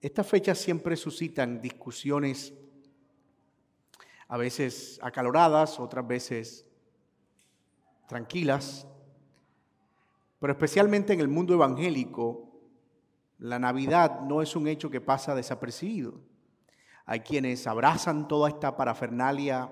[0.00, 2.54] Estas fechas siempre suscitan discusiones,
[4.28, 6.66] a veces acaloradas, otras veces
[8.08, 8.86] tranquilas,
[10.38, 12.50] pero especialmente en el mundo evangélico,
[13.38, 16.20] la Navidad no es un hecho que pasa desapercibido.
[17.04, 19.70] Hay quienes abrazan toda esta parafernalia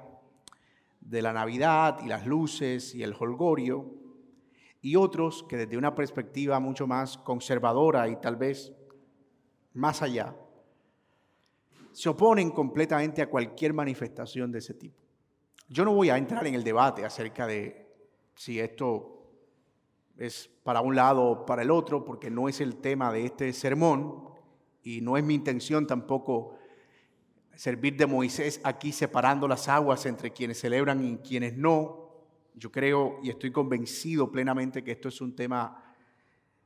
[1.00, 3.94] de la Navidad y las luces y el holgorio,
[4.82, 8.74] y otros que desde una perspectiva mucho más conservadora y tal vez
[9.74, 10.34] más allá,
[11.92, 15.02] se oponen completamente a cualquier manifestación de ese tipo.
[15.68, 17.86] Yo no voy a entrar en el debate acerca de
[18.34, 19.18] si esto
[20.16, 23.52] es para un lado o para el otro, porque no es el tema de este
[23.52, 24.28] sermón
[24.82, 26.56] y no es mi intención tampoco
[27.54, 32.08] servir de Moisés aquí separando las aguas entre quienes celebran y quienes no.
[32.54, 35.94] Yo creo y estoy convencido plenamente que esto es un tema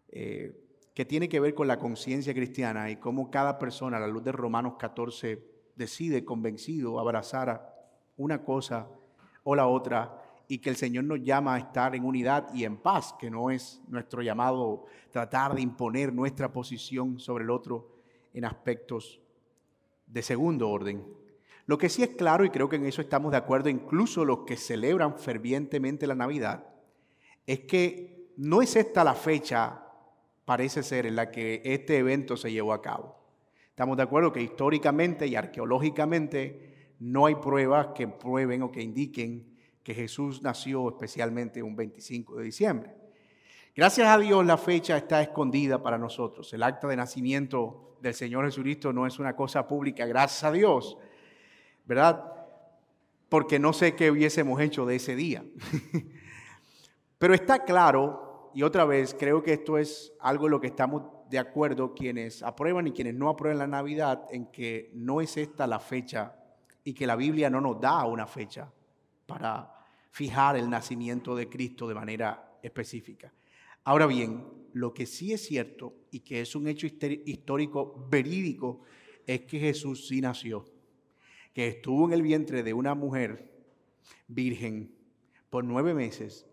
[0.08, 0.54] eh,
[0.94, 4.24] que tiene que ver con la conciencia cristiana y cómo cada persona a la luz
[4.24, 5.42] de Romanos 14
[5.74, 7.72] decide convencido abrazar
[8.16, 8.88] una cosa
[9.44, 12.76] o la otra y que el Señor nos llama a estar en unidad y en
[12.76, 17.88] paz, que no es nuestro llamado tratar de imponer nuestra posición sobre el otro
[18.34, 19.20] en aspectos
[20.06, 21.04] de segundo orden.
[21.66, 24.40] Lo que sí es claro, y creo que en eso estamos de acuerdo, incluso los
[24.40, 26.66] que celebran fervientemente la Navidad,
[27.46, 29.86] es que no es esta la fecha,
[30.52, 33.16] parece ser, en la que este evento se llevó a cabo.
[33.70, 39.56] Estamos de acuerdo que históricamente y arqueológicamente no hay pruebas que prueben o que indiquen
[39.82, 42.94] que Jesús nació especialmente un 25 de diciembre.
[43.74, 46.52] Gracias a Dios la fecha está escondida para nosotros.
[46.52, 50.98] El acta de nacimiento del Señor Jesucristo no es una cosa pública, gracias a Dios,
[51.86, 52.30] ¿verdad?
[53.30, 55.46] Porque no sé qué hubiésemos hecho de ese día.
[57.18, 61.02] Pero está claro, y otra vez creo que esto es algo en lo que estamos
[61.30, 65.66] de acuerdo quienes aprueban y quienes no aprueban la Navidad, en que no es esta
[65.66, 66.36] la fecha
[66.84, 68.70] y que la Biblia no nos da una fecha
[69.26, 69.72] para
[70.10, 73.32] fijar el nacimiento de Cristo de manera específica.
[73.84, 78.82] Ahora bien, lo que sí es cierto y que es un hecho histórico verídico
[79.26, 80.64] es que Jesús sí nació,
[81.52, 83.50] que estuvo en el vientre de una mujer
[84.28, 84.94] virgen
[85.50, 86.46] por nueve meses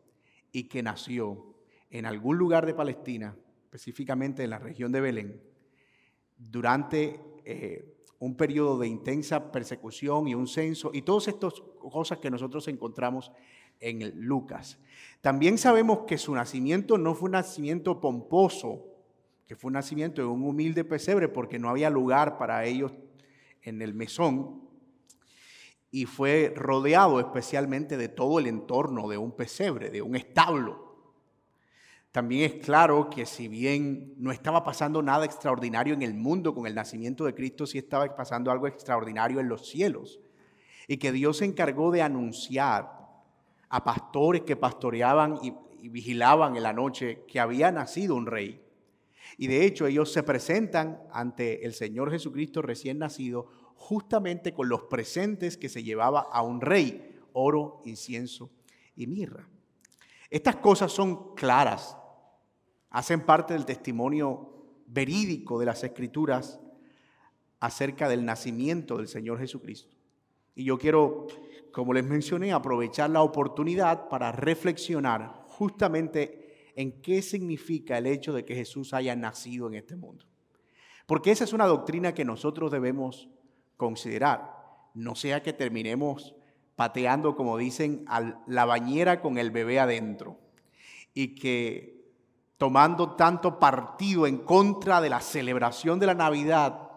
[0.51, 1.48] y que nació
[1.89, 5.41] en algún lugar de Palestina, específicamente en la región de Belén,
[6.37, 12.29] durante eh, un periodo de intensa persecución y un censo y todas estas cosas que
[12.29, 13.31] nosotros encontramos
[13.79, 14.77] en Lucas.
[15.21, 18.85] También sabemos que su nacimiento no fue un nacimiento pomposo,
[19.47, 22.91] que fue un nacimiento de un humilde pesebre porque no había lugar para ellos
[23.61, 24.61] en el mesón
[25.91, 30.88] y fue rodeado especialmente de todo el entorno de un pesebre, de un establo.
[32.11, 36.65] También es claro que si bien no estaba pasando nada extraordinario en el mundo con
[36.65, 40.19] el nacimiento de Cristo, sí estaba pasando algo extraordinario en los cielos.
[40.87, 42.99] Y que Dios se encargó de anunciar
[43.69, 48.61] a pastores que pastoreaban y, vigilaban en la noche que había nacido un rey.
[49.37, 54.83] Y de hecho ellos se presentan ante el Señor Jesucristo recién nacido justamente con los
[54.83, 58.49] presentes que se llevaba a un rey, oro, incienso
[58.95, 59.47] y mirra.
[60.29, 61.95] Estas cosas son claras,
[62.89, 64.49] hacen parte del testimonio
[64.87, 66.59] verídico de las escrituras
[67.59, 69.95] acerca del nacimiento del Señor Jesucristo.
[70.55, 71.27] Y yo quiero,
[71.71, 78.45] como les mencioné, aprovechar la oportunidad para reflexionar justamente en qué significa el hecho de
[78.45, 80.25] que Jesús haya nacido en este mundo.
[81.05, 83.29] Porque esa es una doctrina que nosotros debemos
[83.77, 84.55] considerar.
[84.93, 86.35] No sea que terminemos
[86.75, 90.39] pateando, como dicen, a la bañera con el bebé adentro.
[91.13, 91.98] Y que
[92.59, 96.91] tomando tanto partido en contra de la celebración de la Navidad,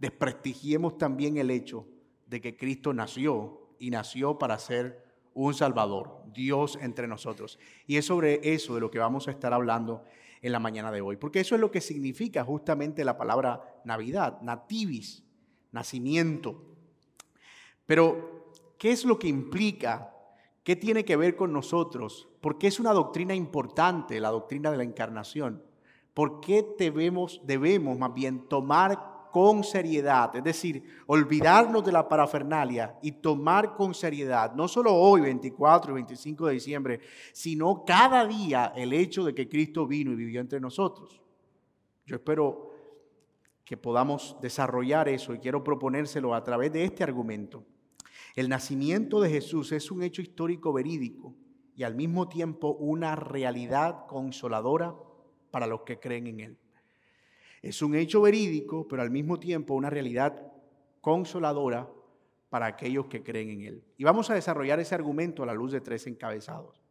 [0.00, 1.86] desprestigiemos también el hecho
[2.26, 5.04] de que Cristo nació y nació para ser
[5.34, 7.60] un Salvador, Dios entre nosotros.
[7.86, 10.02] Y es sobre eso de lo que vamos a estar hablando
[10.40, 14.40] en la mañana de hoy, porque eso es lo que significa justamente la palabra Navidad,
[14.42, 15.22] nativis,
[15.70, 16.64] nacimiento.
[17.86, 18.42] Pero
[18.82, 20.11] ¿Qué es lo que implica?
[20.64, 22.28] ¿Qué tiene que ver con nosotros?
[22.40, 25.62] ¿Por qué es una doctrina importante, la doctrina de la encarnación?
[26.14, 32.98] ¿Por qué debemos, debemos más bien tomar con seriedad, es decir, olvidarnos de la parafernalia
[33.00, 37.00] y tomar con seriedad, no solo hoy, 24 y 25 de diciembre,
[37.32, 41.22] sino cada día el hecho de que Cristo vino y vivió entre nosotros?
[42.04, 42.72] Yo espero
[43.64, 47.64] que podamos desarrollar eso y quiero proponérselo a través de este argumento.
[48.34, 51.34] El nacimiento de Jesús es un hecho histórico verídico
[51.76, 54.94] y al mismo tiempo una realidad consoladora
[55.50, 56.58] para los que creen en Él.
[57.60, 60.52] Es un hecho verídico, pero al mismo tiempo una realidad
[61.00, 61.88] consoladora
[62.48, 63.84] para aquellos que creen en Él.
[63.98, 66.82] Y vamos a desarrollar ese argumento a la luz de tres encabezados.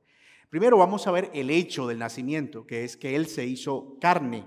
[0.50, 4.46] Primero vamos a ver el hecho del nacimiento, que es que Él se hizo carne.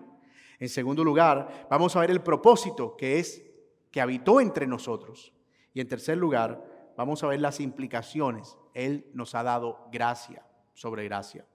[0.60, 3.42] En segundo lugar, vamos a ver el propósito, que es
[3.90, 5.32] que habitó entre nosotros.
[5.72, 8.56] Y en tercer lugar, vamos a ver las implicaciones.
[8.72, 11.46] Él nos ha dado gracia sobre gracia.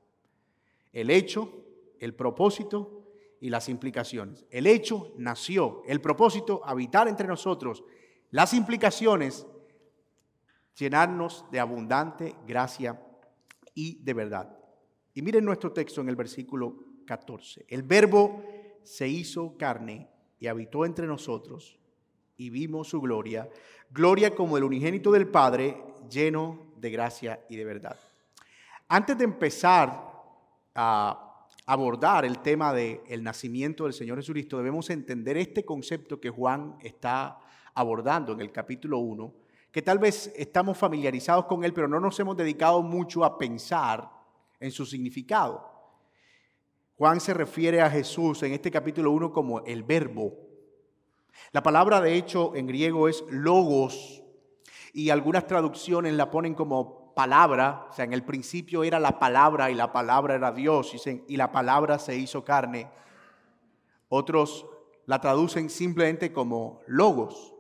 [0.92, 1.66] El hecho,
[2.00, 3.04] el propósito
[3.42, 4.46] y las implicaciones.
[4.50, 7.84] El hecho nació, el propósito, habitar entre nosotros.
[8.32, 9.46] Las implicaciones,
[10.78, 13.02] llenarnos de abundante gracia
[13.74, 14.58] y de verdad.
[15.14, 16.76] Y miren nuestro texto en el versículo
[17.06, 17.66] 14.
[17.68, 18.44] El verbo
[18.84, 20.10] se hizo carne
[20.40, 21.80] y habitó entre nosotros
[22.40, 23.50] y vimos su gloria,
[23.92, 25.78] gloria como el unigénito del Padre,
[26.10, 28.00] lleno de gracia y de verdad.
[28.88, 30.10] Antes de empezar
[30.74, 36.78] a abordar el tema del nacimiento del Señor Jesucristo, debemos entender este concepto que Juan
[36.82, 37.40] está
[37.74, 39.34] abordando en el capítulo 1,
[39.70, 44.10] que tal vez estamos familiarizados con él, pero no nos hemos dedicado mucho a pensar
[44.62, 45.70] en su significado.
[46.98, 50.49] Juan se refiere a Jesús en este capítulo 1 como el verbo.
[51.52, 54.24] La palabra de hecho en griego es logos
[54.94, 59.70] y algunas traducciones la ponen como palabra, o sea, en el principio era la palabra
[59.70, 60.94] y la palabra era Dios
[61.28, 62.90] y, la palabra se hizo carne.
[64.08, 64.66] Otros
[65.06, 67.54] la traducen simplemente como logos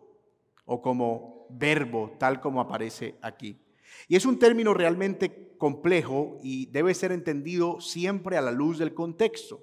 [0.65, 3.59] o como verbo, tal como aparece aquí.
[4.07, 8.93] Y es un término realmente complejo y debe ser entendido siempre a la luz del
[8.93, 9.61] contexto.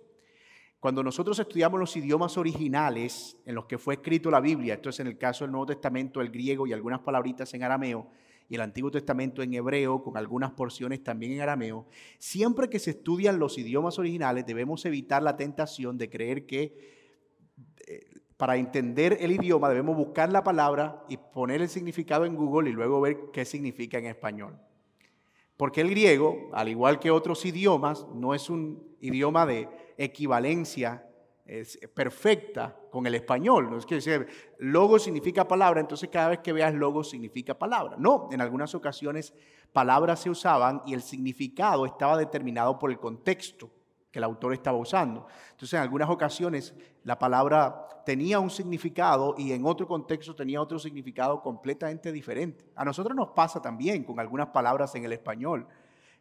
[0.80, 5.00] Cuando nosotros estudiamos los idiomas originales en los que fue escrito la Biblia, esto es
[5.00, 8.10] en el caso del Nuevo Testamento, el griego y algunas palabritas en arameo,
[8.48, 11.86] y el Antiguo Testamento en hebreo, con algunas porciones también en arameo,
[12.18, 16.96] siempre que se estudian los idiomas originales debemos evitar la tentación de creer que
[18.36, 22.72] para entender el idioma debemos buscar la palabra y poner el significado en Google y
[22.72, 24.58] luego ver qué significa en español.
[25.56, 31.06] Porque el griego, al igual que otros idiomas, no es un idioma de equivalencia
[31.94, 33.70] perfecta con el español.
[33.70, 34.26] No es que decir,
[34.58, 37.96] logo significa palabra, entonces cada vez que veas logo significa palabra.
[37.98, 39.32] No, en algunas ocasiones
[39.72, 43.70] palabras se usaban y el significado estaba determinado por el contexto
[44.10, 45.26] que el autor estaba usando.
[45.50, 50.78] Entonces, en algunas ocasiones la palabra tenía un significado y en otro contexto tenía otro
[50.78, 52.64] significado completamente diferente.
[52.74, 55.66] A nosotros nos pasa también con algunas palabras en el español,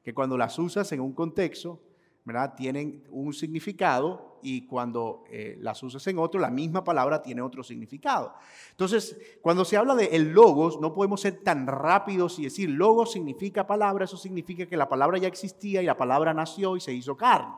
[0.04, 1.80] que cuando las usas en un contexto,
[2.25, 2.56] ¿verdad?
[2.56, 7.63] Tienen un significado y cuando eh, las usas en otro, la misma palabra tiene otro
[7.63, 8.33] significado.
[8.72, 13.12] Entonces, cuando se habla de el logos, no podemos ser tan rápidos y decir logos
[13.12, 16.94] significa palabra, eso significa que la palabra ya existía y la palabra nació y se
[16.94, 17.54] hizo carne.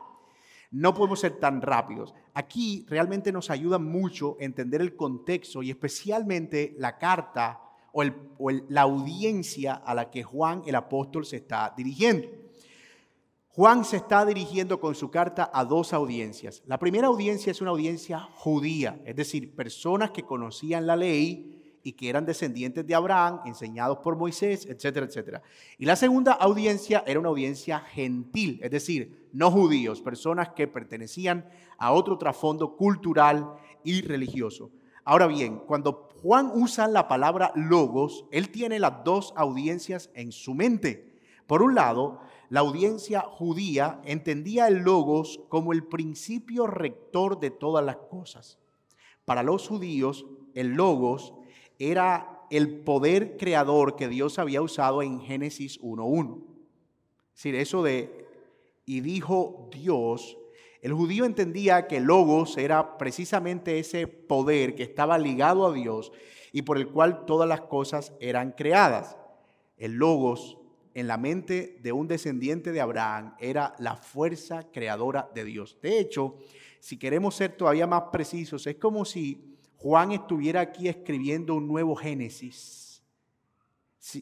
[0.70, 2.14] No podemos ser tan rápidos.
[2.34, 7.62] Aquí realmente nos ayuda mucho entender el contexto y especialmente la carta
[7.92, 8.02] o,
[8.68, 12.28] la audiencia a la que Juan el apóstol se está dirigiendo.
[13.58, 16.62] Juan se está dirigiendo con su carta a dos audiencias.
[16.66, 21.94] La primera audiencia es una audiencia judía, es decir, personas que conocían la ley y
[21.94, 25.42] que eran descendientes de Abraham, enseñados por Moisés, etcétera, etcétera.
[25.76, 31.44] Y la segunda audiencia era una audiencia gentil, es decir, no judíos, personas que pertenecían
[31.78, 34.70] a otro trasfondo cultural y religioso.
[35.02, 40.54] Ahora bien, cuando Juan usa la palabra logos, él tiene las dos audiencias en su
[40.54, 41.08] mente.
[41.48, 47.84] Por un lado, la audiencia judía entendía el logos como el principio rector de todas
[47.84, 48.58] las cosas.
[49.24, 50.24] Para los judíos,
[50.54, 51.34] el logos
[51.78, 56.38] era el poder creador que Dios había usado en Génesis 1.1.
[57.34, 58.26] Es decir, eso de,
[58.86, 60.38] y dijo Dios,
[60.80, 66.12] el judío entendía que Logos era precisamente ese poder que estaba ligado a Dios
[66.52, 69.16] y por el cual todas las cosas eran creadas.
[69.76, 70.57] El Logos
[70.98, 75.78] en la mente de un descendiente de Abraham era la fuerza creadora de Dios.
[75.80, 76.38] De hecho,
[76.80, 81.94] si queremos ser todavía más precisos, es como si Juan estuviera aquí escribiendo un nuevo
[81.94, 83.04] Génesis,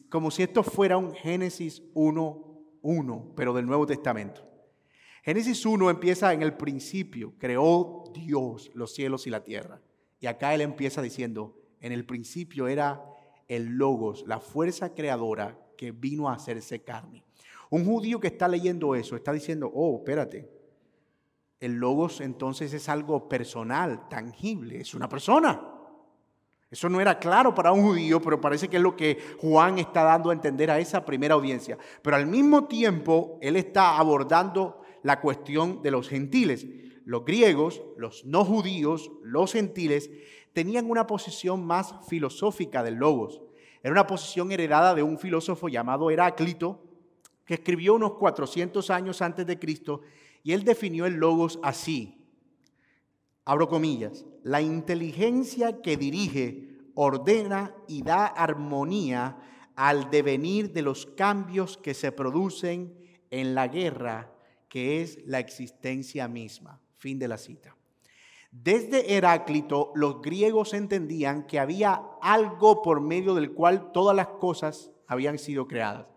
[0.09, 4.47] como si esto fuera un Génesis 1.1, pero del Nuevo Testamento.
[5.23, 9.81] Génesis 1 empieza en el principio, creó Dios los cielos y la tierra.
[10.19, 13.03] Y acá él empieza diciendo, en el principio era
[13.47, 17.23] el logos, la fuerza creadora que vino a hacerse carne.
[17.69, 20.49] Un judío que está leyendo eso está diciendo, oh, espérate,
[21.59, 25.75] el logos entonces es algo personal, tangible, es una persona.
[26.69, 30.03] Eso no era claro para un judío, pero parece que es lo que Juan está
[30.03, 31.77] dando a entender a esa primera audiencia.
[32.01, 36.67] Pero al mismo tiempo, él está abordando la cuestión de los gentiles.
[37.05, 40.11] los griegos, los no judíos, los gentiles,
[40.51, 43.41] tenían una posición más filosófica del logos.
[43.83, 46.83] Era una posición heredada de un filósofo llamado Heráclito,
[47.45, 50.01] que escribió unos 400 años antes de Cristo,
[50.43, 52.25] y él definió el logos así.
[53.45, 59.37] Abro comillas, la inteligencia que dirige, ordena y da armonía
[59.75, 62.97] al devenir de los cambios que se producen
[63.29, 64.33] en la guerra,
[64.67, 66.81] que es la existencia misma.
[66.97, 67.76] Fin de la cita.
[68.51, 74.91] Desde Heráclito, los griegos entendían que había algo por medio del cual todas las cosas
[75.07, 76.07] habían sido creadas.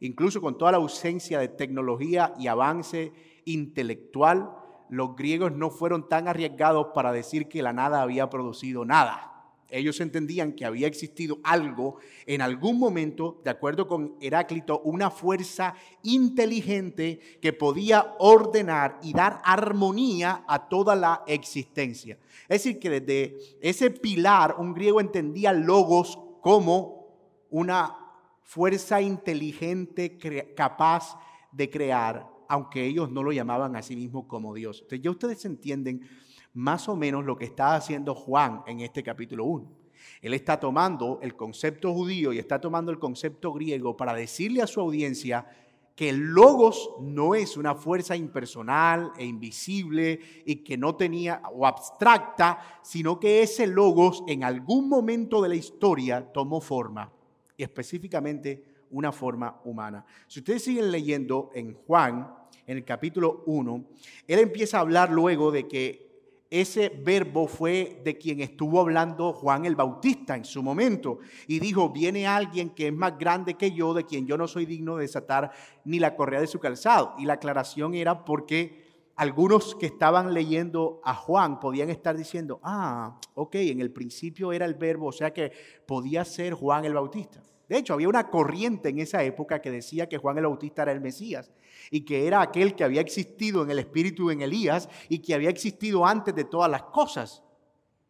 [0.00, 3.12] Incluso con toda la ausencia de tecnología y avance
[3.44, 4.56] intelectual,
[4.88, 9.29] los griegos no fueron tan arriesgados para decir que la nada había producido nada.
[9.70, 11.96] Ellos entendían que había existido algo
[12.26, 19.40] en algún momento, de acuerdo con Heráclito, una fuerza inteligente que podía ordenar y dar
[19.44, 22.18] armonía a toda la existencia.
[22.48, 27.96] Es decir, que desde ese pilar un griego entendía logos como una
[28.42, 30.18] fuerza inteligente
[30.56, 31.16] capaz
[31.52, 34.84] de crear, aunque ellos no lo llamaban a sí mismos como Dios.
[34.90, 36.08] Ya ustedes entienden
[36.54, 39.80] más o menos lo que está haciendo Juan en este capítulo 1.
[40.22, 44.66] Él está tomando el concepto judío y está tomando el concepto griego para decirle a
[44.66, 45.46] su audiencia
[45.94, 51.66] que el logos no es una fuerza impersonal e invisible y que no tenía o
[51.66, 57.12] abstracta, sino que ese logos en algún momento de la historia tomó forma,
[57.56, 60.04] y específicamente una forma humana.
[60.26, 62.34] Si ustedes siguen leyendo en Juan,
[62.66, 63.84] en el capítulo 1,
[64.26, 66.09] él empieza a hablar luego de que
[66.50, 71.18] ese verbo fue de quien estuvo hablando Juan el Bautista en su momento.
[71.46, 74.66] Y dijo, viene alguien que es más grande que yo, de quien yo no soy
[74.66, 75.52] digno de desatar
[75.84, 77.14] ni la correa de su calzado.
[77.18, 83.20] Y la aclaración era porque algunos que estaban leyendo a Juan podían estar diciendo, ah,
[83.34, 85.52] ok, en el principio era el verbo, o sea que
[85.86, 87.40] podía ser Juan el Bautista.
[87.70, 90.90] De hecho, había una corriente en esa época que decía que Juan el Bautista era
[90.90, 91.52] el Mesías
[91.92, 95.50] y que era aquel que había existido en el espíritu en Elías y que había
[95.50, 97.44] existido antes de todas las cosas.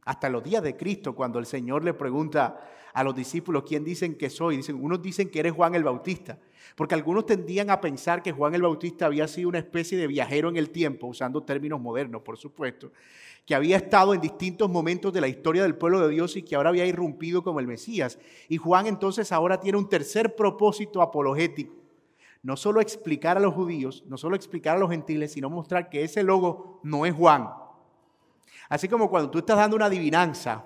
[0.07, 2.59] Hasta los días de Cristo, cuando el Señor le pregunta
[2.93, 6.39] a los discípulos quién dicen que soy, dicen, unos dicen que eres Juan el Bautista,
[6.75, 10.49] porque algunos tendían a pensar que Juan el Bautista había sido una especie de viajero
[10.49, 12.93] en el tiempo, usando términos modernos, por supuesto,
[13.47, 16.55] que había estado en distintos momentos de la historia del pueblo de Dios y que
[16.55, 18.19] ahora había irrumpido como el Mesías.
[18.49, 21.75] Y Juan entonces ahora tiene un tercer propósito apologético.
[22.43, 26.05] No solo explicar a los judíos, no solo explicar a los gentiles, sino mostrar que
[26.05, 27.51] ese logo no es Juan.
[28.69, 30.65] Así como cuando tú estás dando una adivinanza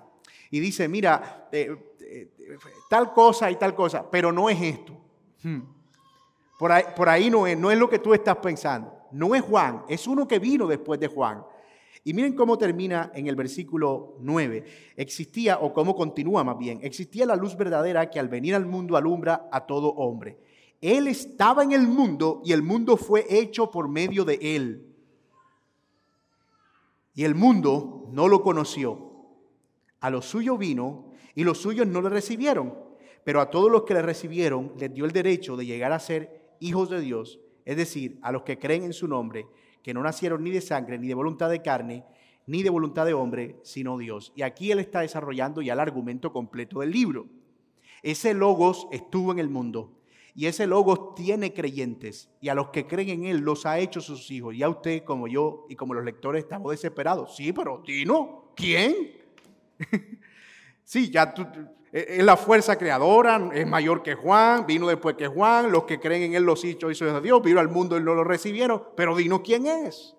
[0.51, 1.94] y dice, mira, eh,
[2.89, 4.93] tal cosa y tal cosa, pero no es esto.
[5.43, 5.61] Hmm.
[6.59, 8.93] Por ahí, por ahí no, es, no es lo que tú estás pensando.
[9.13, 11.45] No es Juan, es uno que vino después de Juan.
[12.05, 14.65] Y miren cómo termina en el versículo 9.
[14.97, 18.97] Existía, o cómo continúa más bien, existía la luz verdadera que al venir al mundo
[18.97, 20.39] alumbra a todo hombre.
[20.83, 24.95] Él estaba en el mundo y el mundo fue hecho por medio de él.
[27.15, 29.13] Y el mundo no lo conoció.
[30.01, 31.04] A lo suyo vino
[31.35, 32.75] y los suyos no le recibieron.
[33.25, 36.57] Pero a todos los que le recibieron les dio el derecho de llegar a ser
[36.61, 39.47] hijos de Dios, es decir, a los que creen en su nombre
[39.85, 42.05] que no nacieron ni de sangre, ni de voluntad de carne,
[42.47, 44.33] ni de voluntad de hombre, sino Dios.
[44.35, 47.27] Y aquí él está desarrollando ya el argumento completo del libro.
[48.03, 50.01] Ese logos estuvo en el mundo
[50.35, 54.01] y ese logos tiene creyentes y a los que creen en él los ha hecho
[54.01, 54.57] sus hijos.
[54.57, 57.37] Ya usted, como yo y como los lectores, estamos desesperados.
[57.37, 58.95] Sí, pero Dino, ¿quién?
[60.85, 61.35] sí, ya
[61.93, 65.99] e, es la fuerza creadora, es mayor que Juan, vino después que Juan, los que
[65.99, 68.83] creen en él los hizo, hizo de Dios, vino al mundo y no lo recibieron,
[68.97, 70.17] pero dinos quién es.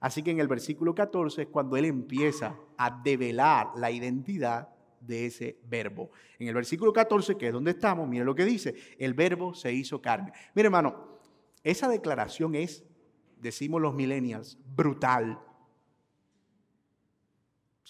[0.00, 4.68] Así que en el versículo 14 es cuando él empieza a develar la identidad
[5.00, 6.10] de ese verbo.
[6.38, 9.72] En el versículo 14, que es donde estamos, mire lo que dice, el verbo se
[9.72, 10.32] hizo carne.
[10.54, 11.18] Mire hermano,
[11.64, 12.84] esa declaración es,
[13.40, 15.40] decimos los millennials, brutal.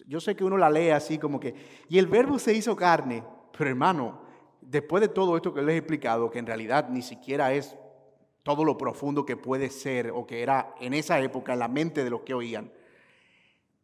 [0.07, 1.55] Yo sé que uno la lee así como que,
[1.89, 3.25] y el verbo se hizo carne,
[3.57, 4.21] pero hermano,
[4.61, 7.77] después de todo esto que les he explicado, que en realidad ni siquiera es
[8.43, 12.05] todo lo profundo que puede ser o que era en esa época en la mente
[12.05, 12.73] de los que oían,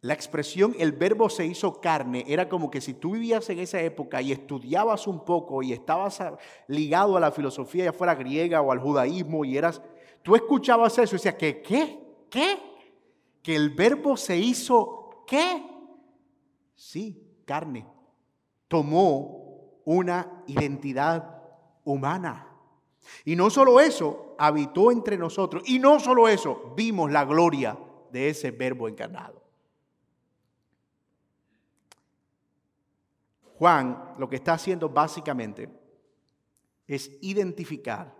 [0.00, 3.80] la expresión el verbo se hizo carne era como que si tú vivías en esa
[3.80, 6.23] época y estudiabas un poco y estabas
[6.68, 9.80] ligado a la filosofía, ya fuera griega o al judaísmo, y eras,
[10.23, 11.62] tú escuchabas eso y decías, ¿qué?
[11.62, 11.99] ¿Qué?
[12.28, 12.59] ¿Qué?
[13.42, 15.62] Que el verbo se hizo ¿qué?
[16.75, 17.87] Sí, carne.
[18.69, 21.43] Tomó una identidad
[21.85, 22.49] humana.
[23.25, 25.62] Y no solo eso, habitó entre nosotros.
[25.66, 27.78] Y no solo eso, vimos la gloria
[28.11, 29.43] de ese verbo encarnado.
[33.59, 35.69] Juan lo que está haciendo básicamente
[36.87, 38.14] es identificar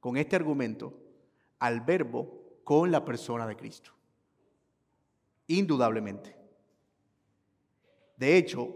[0.00, 0.94] con este argumento
[1.58, 3.92] al verbo con la persona de Cristo.
[5.48, 6.41] Indudablemente.
[8.22, 8.72] De hecho,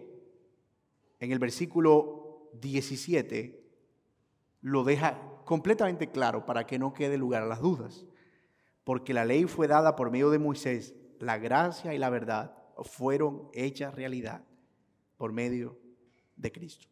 [1.20, 3.64] en el versículo 17
[4.62, 8.06] lo deja completamente claro para que no quede lugar a las dudas.
[8.82, 13.48] Porque la ley fue dada por medio de Moisés, la gracia y la verdad fueron
[13.52, 14.42] hechas realidad
[15.16, 15.78] por medio
[16.34, 16.88] de Cristo.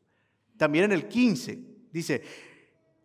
[0.57, 1.59] También en el 15
[1.91, 2.23] dice,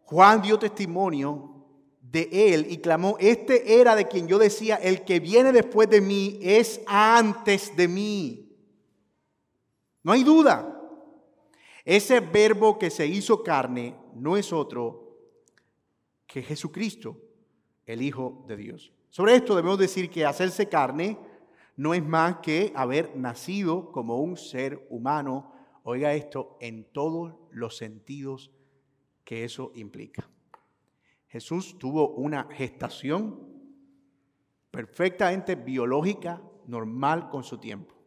[0.03, 1.65] Juan dio testimonio
[2.03, 6.01] de él y clamó, este era de quien yo decía, el que viene después de
[6.01, 8.45] mí es antes de mí.
[10.03, 10.75] No hay duda.
[11.85, 15.17] Ese verbo que se hizo carne no es otro
[16.27, 17.17] que Jesucristo,
[17.85, 18.93] el Hijo de Dios.
[19.09, 21.17] Sobre esto debemos decir que hacerse carne
[21.75, 25.53] no es más que haber nacido como un ser humano,
[25.83, 28.51] oiga esto, en todos los sentidos
[29.23, 30.29] que eso implica.
[31.29, 33.47] Jesús tuvo una gestación
[34.71, 37.98] perfectamente biológica, normal con su tiempo.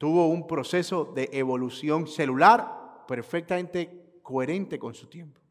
[0.00, 5.42] Tuvo un proceso de evolución celular perfectamente coherente con su tiempo.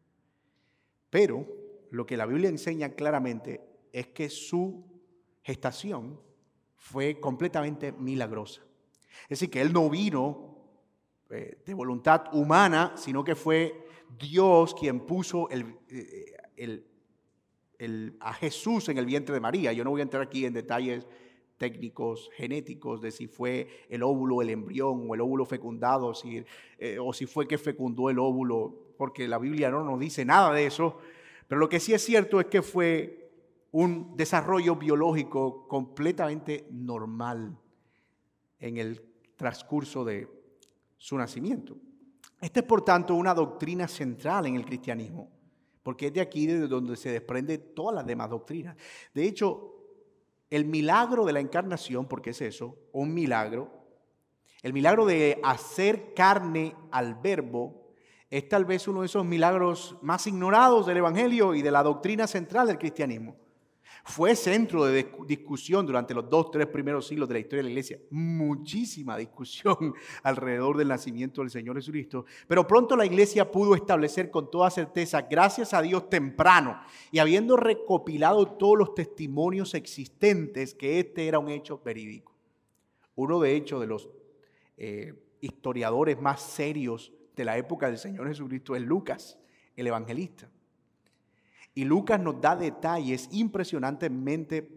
[1.12, 1.46] Pero
[1.92, 3.62] lo que la Biblia enseña claramente
[3.94, 4.84] es que su
[5.44, 6.20] gestación
[6.74, 8.64] fue completamente milagrosa.
[9.26, 10.58] Es decir, que Él no vino
[11.30, 13.86] eh, de voluntad humana, sino que fue
[14.18, 16.88] Dios quien puso eh,
[18.20, 19.74] a Jesús en el vientre de María.
[19.74, 21.06] Yo no voy a entrar aquí en detalles
[21.60, 26.44] técnicos genéticos de si fue el óvulo el embrión o el óvulo fecundado si,
[26.80, 30.52] eh, o si fue que fecundó el óvulo, porque la Biblia no nos dice nada
[30.54, 30.98] de eso.
[31.48, 33.32] Pero lo que sí es cierto es que fue
[33.72, 37.56] un desarrollo biológico completamente normal
[38.60, 39.02] en el
[39.36, 40.28] transcurso de
[40.98, 41.78] su nacimiento.
[42.42, 45.30] Esta es, por tanto, una doctrina central en el cristianismo,
[45.84, 48.78] porque es de aquí de donde se desprende todas las demás doctrinas.
[49.14, 49.79] De hecho,
[50.50, 53.72] el milagro de la encarnación, porque es eso, un milagro,
[54.62, 57.94] el milagro de hacer carne al verbo,
[58.30, 62.28] es tal vez uno de esos milagros más ignorados del Evangelio y de la doctrina
[62.28, 63.36] central del cristianismo.
[64.04, 67.70] Fue centro de discusión durante los dos, tres primeros siglos de la historia de la
[67.70, 68.00] iglesia.
[68.10, 72.26] Muchísima discusión alrededor del nacimiento del Señor Jesucristo.
[72.48, 76.80] Pero pronto la iglesia pudo establecer con toda certeza, gracias a Dios temprano,
[77.12, 82.34] y habiendo recopilado todos los testimonios existentes, que este era un hecho verídico.
[83.16, 84.10] Uno de hecho de los
[84.78, 89.38] eh, historiadores más serios de la época del Señor Jesucristo es Lucas,
[89.76, 90.50] el evangelista.
[91.80, 94.70] Y Lucas nos da detalles impresionantemente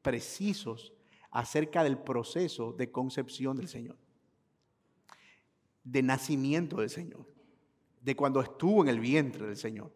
[0.00, 0.94] precisos
[1.30, 3.98] acerca del proceso de concepción del Señor,
[5.84, 7.26] de nacimiento del Señor,
[8.00, 9.92] de cuando estuvo en el vientre del Señor.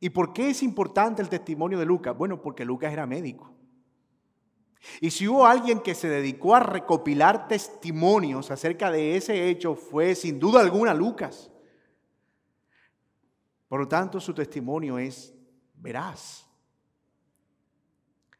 [0.00, 2.16] ¿Y por qué es importante el testimonio de Lucas?
[2.16, 3.52] Bueno, porque Lucas era médico.
[5.02, 10.14] Y si hubo alguien que se dedicó a recopilar testimonios acerca de ese hecho, fue
[10.14, 11.50] sin duda alguna Lucas.
[13.68, 15.33] Por lo tanto, su testimonio es
[15.84, 16.50] verás.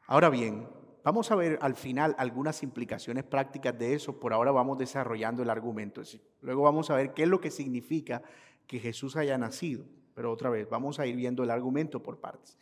[0.07, 0.67] Ahora bien,
[1.03, 4.19] vamos a ver al final algunas implicaciones prácticas de eso.
[4.19, 6.01] Por ahora vamos desarrollando el argumento.
[6.41, 8.23] Luego vamos a ver qué es lo que significa
[8.65, 9.85] que Jesús haya nacido.
[10.15, 12.57] Pero otra vez, vamos a ir viendo el argumento por partes.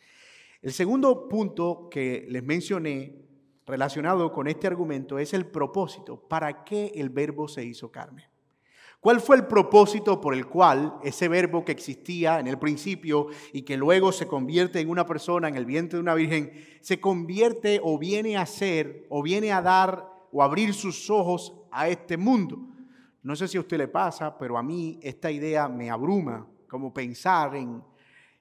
[0.60, 3.24] El segundo punto que les mencioné
[3.66, 6.20] relacionado con este argumento es el propósito.
[6.28, 8.28] ¿Para qué el verbo se hizo carne?
[9.04, 13.60] ¿Cuál fue el propósito por el cual ese verbo que existía en el principio y
[13.60, 17.82] que luego se convierte en una persona en el vientre de una virgen, se convierte
[17.82, 22.58] o viene a ser o viene a dar o abrir sus ojos a este mundo?
[23.22, 26.94] No sé si a usted le pasa, pero a mí esta idea me abruma, como
[26.94, 27.82] pensar en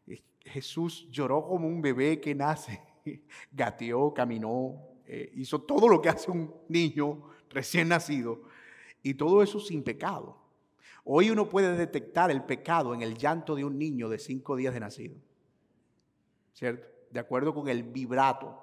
[0.07, 2.81] eh, Jesús lloró como un bebé que nace,
[3.51, 8.43] gateó, caminó, eh, hizo todo lo que hace un niño recién nacido
[9.01, 10.42] y todo eso sin pecado.
[11.05, 14.73] Hoy uno puede detectar el pecado en el llanto de un niño de cinco días
[14.73, 15.15] de nacido.
[16.53, 16.87] ¿Cierto?
[17.11, 18.59] De acuerdo con el vibrato.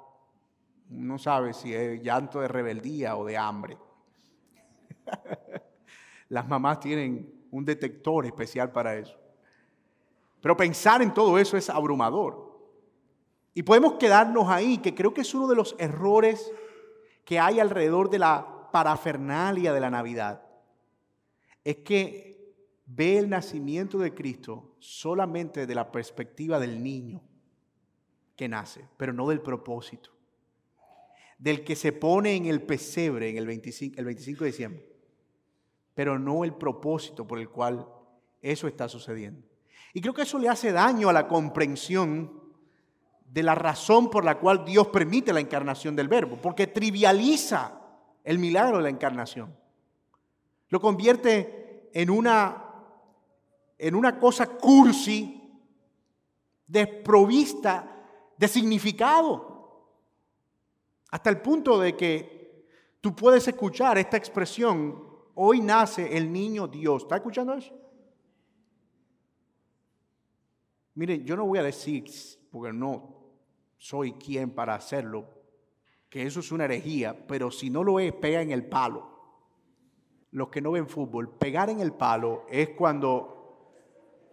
[0.91, 3.77] Uno sabe si es llanto de rebeldía o de hambre.
[6.29, 9.17] Las mamás tienen un detector especial para eso.
[10.41, 12.51] Pero pensar en todo eso es abrumador.
[13.53, 16.53] Y podemos quedarnos ahí, que creo que es uno de los errores
[17.25, 20.43] que hay alrededor de la parafernalia de la Navidad.
[21.65, 22.30] Es que
[22.95, 27.23] ve el nacimiento de Cristo solamente de la perspectiva del niño
[28.37, 30.11] que nace, pero no del propósito.
[31.39, 34.87] del que se pone en el pesebre en el 25, el 25 de diciembre,
[35.95, 37.89] pero no el propósito por el cual
[38.43, 39.41] eso está sucediendo.
[39.95, 42.41] Y creo que eso le hace daño a la comprensión
[43.25, 47.81] de la razón por la cual Dios permite la encarnación del verbo, porque trivializa
[48.23, 49.57] el milagro de la encarnación.
[50.69, 52.70] Lo convierte en una,
[53.81, 55.41] en una cosa cursi,
[56.67, 57.91] desprovista
[58.37, 59.87] de significado.
[61.11, 62.67] Hasta el punto de que
[63.01, 65.03] tú puedes escuchar esta expresión,
[65.35, 67.03] hoy nace el niño Dios.
[67.03, 67.75] ¿Está escuchando eso?
[70.95, 72.05] Mire, yo no voy a decir,
[72.51, 73.17] porque no
[73.79, 75.27] soy quien para hacerlo,
[76.11, 79.09] que eso es una herejía, pero si no lo es, pega en el palo.
[80.33, 83.40] Los que no ven fútbol, pegar en el palo es cuando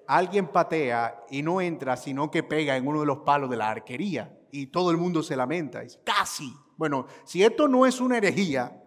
[0.07, 3.69] alguien patea y no entra, sino que pega en uno de los palos de la
[3.69, 5.81] arquería y todo el mundo se lamenta.
[5.81, 6.53] Dice, casi.
[6.77, 8.81] Bueno, si esto no es una herejía,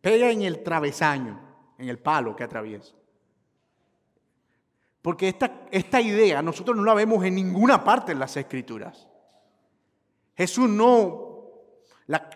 [0.00, 1.40] pega en el travesaño,
[1.78, 2.94] en el palo que atraviesa.
[5.02, 9.06] Porque esta, esta idea nosotros no la vemos en ninguna parte en las escrituras.
[10.34, 11.26] Jesús no,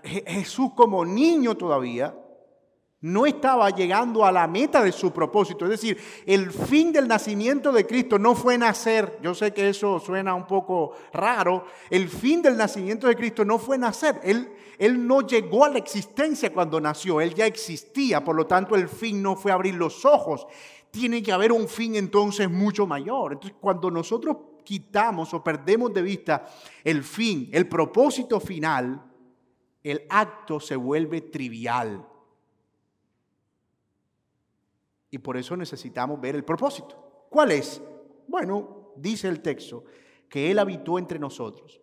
[0.04, 2.14] Jesús como niño todavía,
[3.02, 5.64] no estaba llegando a la meta de su propósito.
[5.64, 9.18] Es decir, el fin del nacimiento de Cristo no fue nacer.
[9.22, 11.64] Yo sé que eso suena un poco raro.
[11.88, 14.20] El fin del nacimiento de Cristo no fue nacer.
[14.22, 17.22] Él, él no llegó a la existencia cuando nació.
[17.22, 18.22] Él ya existía.
[18.22, 20.46] Por lo tanto, el fin no fue abrir los ojos.
[20.90, 23.32] Tiene que haber un fin entonces mucho mayor.
[23.32, 26.46] Entonces, cuando nosotros quitamos o perdemos de vista
[26.84, 29.02] el fin, el propósito final,
[29.82, 32.09] el acto se vuelve trivial.
[35.10, 37.26] Y por eso necesitamos ver el propósito.
[37.28, 37.82] ¿Cuál es?
[38.28, 39.84] Bueno, dice el texto,
[40.28, 41.80] que Él habitó entre nosotros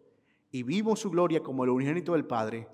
[0.52, 2.68] y vimos su gloria como el unigénito del Padre,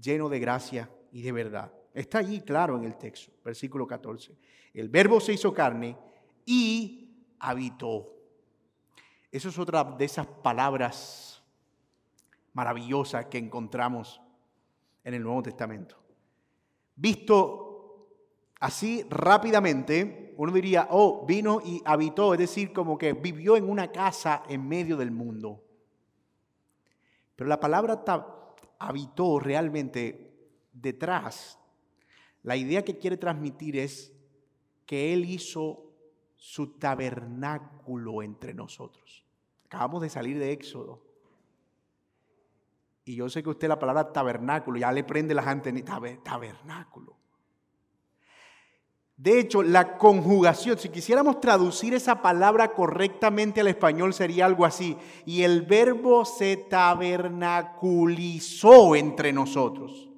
[0.00, 1.72] lleno de gracia y de verdad.
[1.92, 4.36] Está allí claro en el texto, versículo 14.
[4.74, 5.96] El verbo se hizo carne
[6.44, 8.12] y habitó.
[9.32, 11.42] Eso es otra de esas palabras
[12.52, 14.20] maravillosas que encontramos
[15.04, 15.96] en el Nuevo Testamento.
[16.94, 17.65] Visto
[18.60, 23.92] Así rápidamente, uno diría, oh, vino y habitó, es decir, como que vivió en una
[23.92, 25.62] casa en medio del mundo.
[27.34, 28.02] Pero la palabra
[28.78, 30.34] habitó realmente
[30.72, 31.58] detrás.
[32.42, 34.12] La idea que quiere transmitir es
[34.86, 35.82] que Él hizo
[36.36, 39.24] su tabernáculo entre nosotros.
[39.66, 41.02] Acabamos de salir de Éxodo.
[43.04, 45.84] Y yo sé que usted la palabra tabernáculo ya le prende las antenas.
[46.24, 47.16] Tabernáculo.
[49.16, 54.98] De hecho, la conjugación, si quisiéramos traducir esa palabra correctamente al español, sería algo así.
[55.24, 60.10] Y el verbo se tabernaculizó entre nosotros.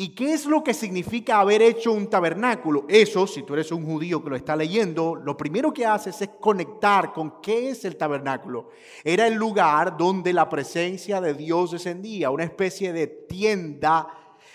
[0.00, 2.86] ¿Y qué es lo que significa haber hecho un tabernáculo?
[2.88, 6.30] Eso, si tú eres un judío que lo está leyendo, lo primero que haces es
[6.40, 8.68] conectar con qué es el tabernáculo.
[9.02, 14.06] Era el lugar donde la presencia de Dios descendía, una especie de tienda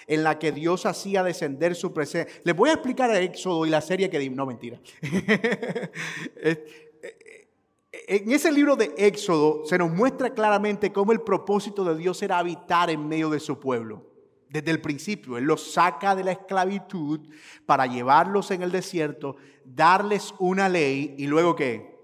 [0.07, 2.33] en la que Dios hacía descender su presencia.
[2.43, 4.29] Les voy a explicar a Éxodo y la serie que...
[4.29, 4.79] No, mentira.
[8.07, 12.39] en ese libro de Éxodo se nos muestra claramente cómo el propósito de Dios era
[12.39, 14.09] habitar en medio de su pueblo.
[14.49, 17.21] Desde el principio, Él los saca de la esclavitud
[17.65, 19.35] para llevarlos en el desierto,
[19.65, 21.97] darles una ley y luego qué?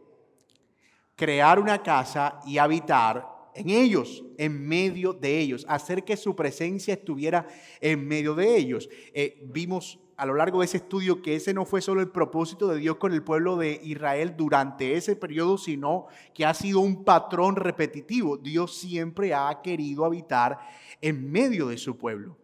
[1.15, 6.93] Crear una casa y habitar en ellos, en medio de ellos, hacer que su presencia
[6.93, 7.45] estuviera
[7.81, 8.89] en medio de ellos.
[9.13, 12.69] Eh, vimos a lo largo de ese estudio que ese no fue solo el propósito
[12.69, 17.03] de Dios con el pueblo de Israel durante ese periodo, sino que ha sido un
[17.03, 18.37] patrón repetitivo.
[18.37, 20.59] Dios siempre ha querido habitar
[21.01, 22.37] en medio de su pueblo.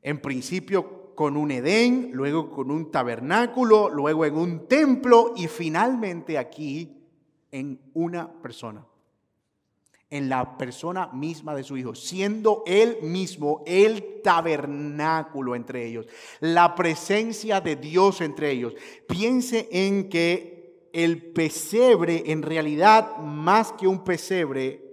[0.00, 6.38] En principio con un Edén, luego con un tabernáculo, luego en un templo y finalmente
[6.38, 6.96] aquí
[7.50, 8.84] en una persona
[10.14, 16.06] en la persona misma de su Hijo, siendo Él mismo el tabernáculo entre ellos,
[16.38, 18.74] la presencia de Dios entre ellos.
[19.08, 24.84] Piense en que el pesebre, en realidad, más que un pesebre,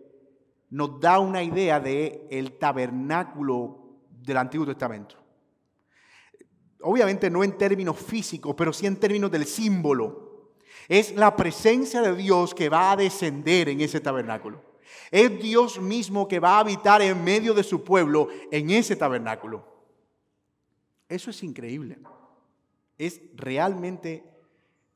[0.72, 5.18] nos da una idea de el tabernáculo del Antiguo Testamento.
[6.82, 10.56] Obviamente no en términos físicos, pero sí en términos del símbolo.
[10.88, 14.71] Es la presencia de Dios que va a descender en ese tabernáculo.
[15.10, 19.66] Es Dios mismo que va a habitar en medio de su pueblo en ese tabernáculo.
[21.08, 22.00] Eso es increíble.
[22.98, 24.24] Es realmente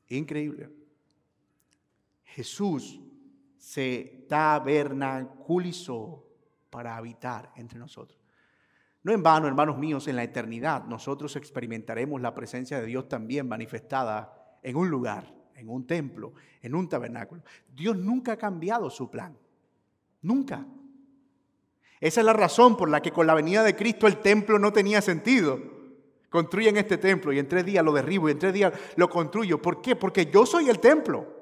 [0.08, 0.70] increíble.
[2.24, 3.00] Jesús
[3.58, 6.24] se tabernaculizó
[6.70, 8.18] para habitar entre nosotros.
[9.02, 13.46] No en vano, hermanos míos, en la eternidad nosotros experimentaremos la presencia de Dios también
[13.46, 17.42] manifestada en un lugar, en un templo, en un tabernáculo.
[17.72, 19.38] Dios nunca ha cambiado su plan.
[20.26, 20.66] Nunca.
[22.00, 24.72] Esa es la razón por la que con la venida de Cristo el templo no
[24.72, 25.60] tenía sentido.
[26.30, 29.62] Construyen este templo y en tres días lo derribo y en tres días lo construyo.
[29.62, 29.94] ¿Por qué?
[29.94, 31.32] Porque yo soy el templo.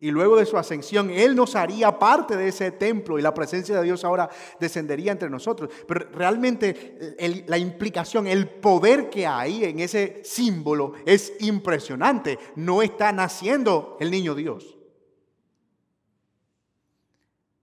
[0.00, 3.76] Y luego de su ascensión, Él nos haría parte de ese templo y la presencia
[3.76, 5.70] de Dios ahora descendería entre nosotros.
[5.86, 7.14] Pero realmente
[7.46, 12.36] la implicación, el poder que hay en ese símbolo es impresionante.
[12.56, 14.79] No está naciendo el niño Dios.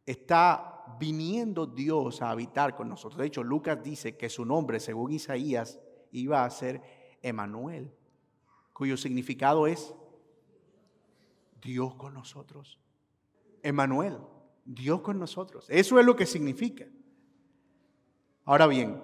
[0.08, 3.20] Está viniendo Dios a habitar con nosotros.
[3.20, 5.80] De hecho, Lucas dice que su nombre, según Isaías,
[6.12, 6.82] iba a ser
[7.22, 7.94] Emanuel,
[8.72, 9.94] cuyo significado es
[11.62, 12.80] Dios con nosotros.
[13.62, 14.18] Emanuel,
[14.64, 15.66] Dios con nosotros.
[15.68, 16.88] Eso es lo que significa.
[18.46, 19.04] Ahora bien,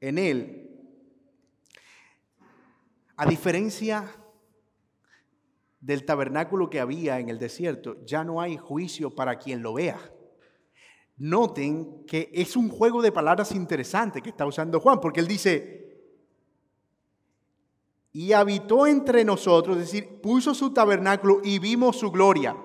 [0.00, 0.96] en Él,
[3.16, 4.10] a diferencia
[5.80, 9.98] del tabernáculo que había en el desierto, ya no hay juicio para quien lo vea.
[11.16, 15.80] Noten que es un juego de palabras interesante que está usando Juan, porque él dice,
[18.12, 22.56] y habitó entre nosotros, es decir, puso su tabernáculo y vimos su gloria.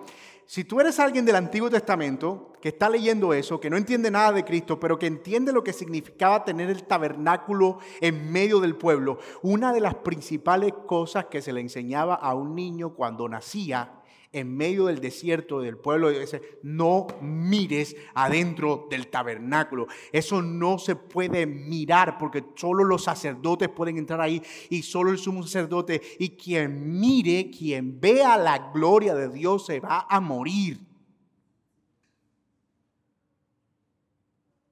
[0.46, 4.32] Si tú eres alguien del Antiguo Testamento que está leyendo eso, que no entiende nada
[4.32, 9.20] de Cristo, pero que entiende lo que significaba tener el tabernáculo en medio del pueblo,
[9.44, 14.02] una de las principales cosas que se le enseñaba a un niño cuando nacía
[14.32, 19.86] en medio del desierto del pueblo dice, no mires adentro del tabernáculo.
[20.12, 25.20] Eso no se puede mirar porque solo los sacerdotes pueden entrar ahí y solo el
[25.20, 26.02] sumo sacerdote.
[26.18, 30.95] Y quien mire, quien vea la gloria de Dios se va a morir.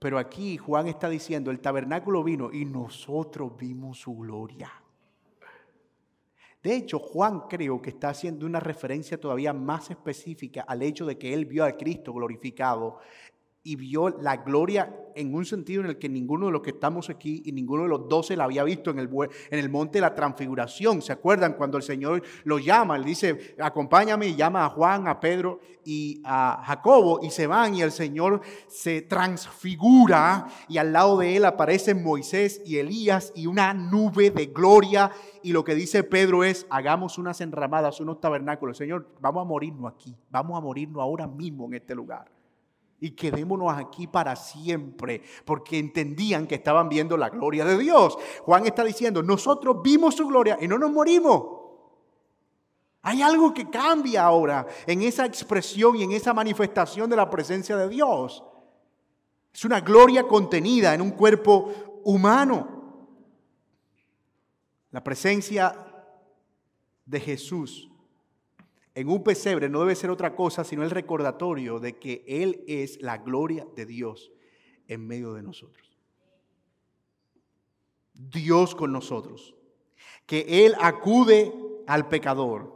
[0.03, 4.69] Pero aquí Juan está diciendo, el tabernáculo vino y nosotros vimos su gloria.
[6.61, 11.17] De hecho, Juan creo que está haciendo una referencia todavía más específica al hecho de
[11.17, 12.99] que él vio a Cristo glorificado
[13.63, 17.09] y vio la gloria en un sentido en el que ninguno de los que estamos
[17.09, 19.09] aquí y ninguno de los doce la había visto en el,
[19.49, 21.01] en el monte de la transfiguración.
[21.01, 22.97] ¿Se acuerdan cuando el Señor lo llama?
[22.97, 27.75] Él dice, acompáñame y llama a Juan, a Pedro y a Jacobo y se van
[27.75, 33.47] y el Señor se transfigura y al lado de él aparecen Moisés y Elías y
[33.47, 38.77] una nube de gloria y lo que dice Pedro es, hagamos unas enramadas, unos tabernáculos.
[38.77, 42.32] Señor, vamos a morirnos aquí, vamos a morirnos ahora mismo en este lugar
[43.03, 48.17] y quedémonos aquí para siempre, porque entendían que estaban viendo la gloria de Dios.
[48.43, 51.43] Juan está diciendo, nosotros vimos su gloria y no nos morimos.
[53.01, 57.75] Hay algo que cambia ahora en esa expresión y en esa manifestación de la presencia
[57.75, 58.41] de Dios.
[59.53, 61.73] Es una gloria contenida en un cuerpo
[62.05, 63.09] humano.
[64.91, 65.75] La presencia
[67.05, 67.89] de Jesús
[68.95, 73.01] en un pesebre no debe ser otra cosa sino el recordatorio de que Él es
[73.01, 74.31] la gloria de Dios
[74.87, 75.97] en medio de nosotros.
[78.13, 79.55] Dios con nosotros.
[80.25, 81.51] Que Él acude
[81.87, 82.71] al pecador.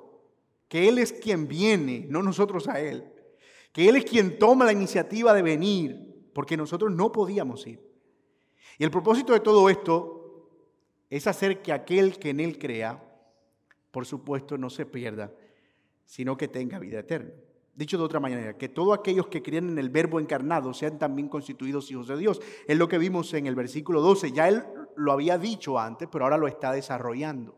[0.67, 3.05] Que Él es quien viene, no nosotros a Él.
[3.71, 7.79] Que Él es quien toma la iniciativa de venir, porque nosotros no podíamos ir.
[8.77, 10.49] Y el propósito de todo esto
[11.09, 13.03] es hacer que aquel que en Él crea,
[13.91, 15.31] por supuesto, no se pierda,
[16.07, 17.33] sino que tenga vida eterna.
[17.75, 21.27] Dicho de otra manera, que todos aquellos que creen en el verbo encarnado sean también
[21.27, 22.41] constituidos hijos de Dios.
[22.67, 24.31] Es lo que vimos en el versículo 12.
[24.31, 24.63] Ya él
[24.95, 27.55] lo había dicho antes, pero ahora lo está desarrollando.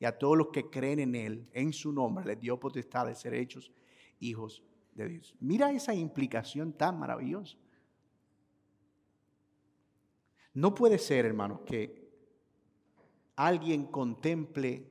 [0.00, 3.14] Y a todos los que creen en él, en su nombre, les dio potestad de
[3.14, 3.70] ser hechos
[4.20, 4.62] hijos
[4.94, 5.34] de Dios.
[5.40, 7.58] Mira esa implicación tan maravillosa.
[10.54, 12.08] No puede ser, hermanos, que
[13.36, 14.86] alguien contemple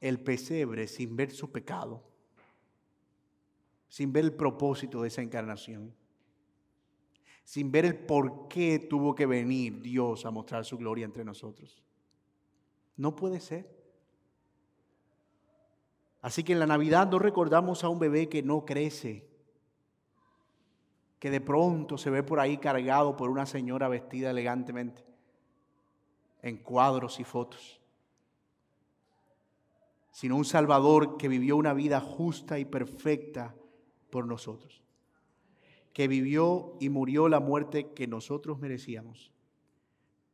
[0.00, 2.02] el pesebre sin ver su pecado,
[3.88, 5.94] sin ver el propósito de esa encarnación,
[7.44, 11.82] sin ver el por qué tuvo que venir Dios a mostrar su gloria entre nosotros.
[12.96, 13.74] No puede ser.
[16.20, 19.28] Así que en la Navidad no recordamos a un bebé que no crece,
[21.20, 25.04] que de pronto se ve por ahí cargado por una señora vestida elegantemente
[26.42, 27.80] en cuadros y fotos
[30.16, 33.54] sino un Salvador que vivió una vida justa y perfecta
[34.08, 34.82] por nosotros,
[35.92, 39.30] que vivió y murió la muerte que nosotros merecíamos,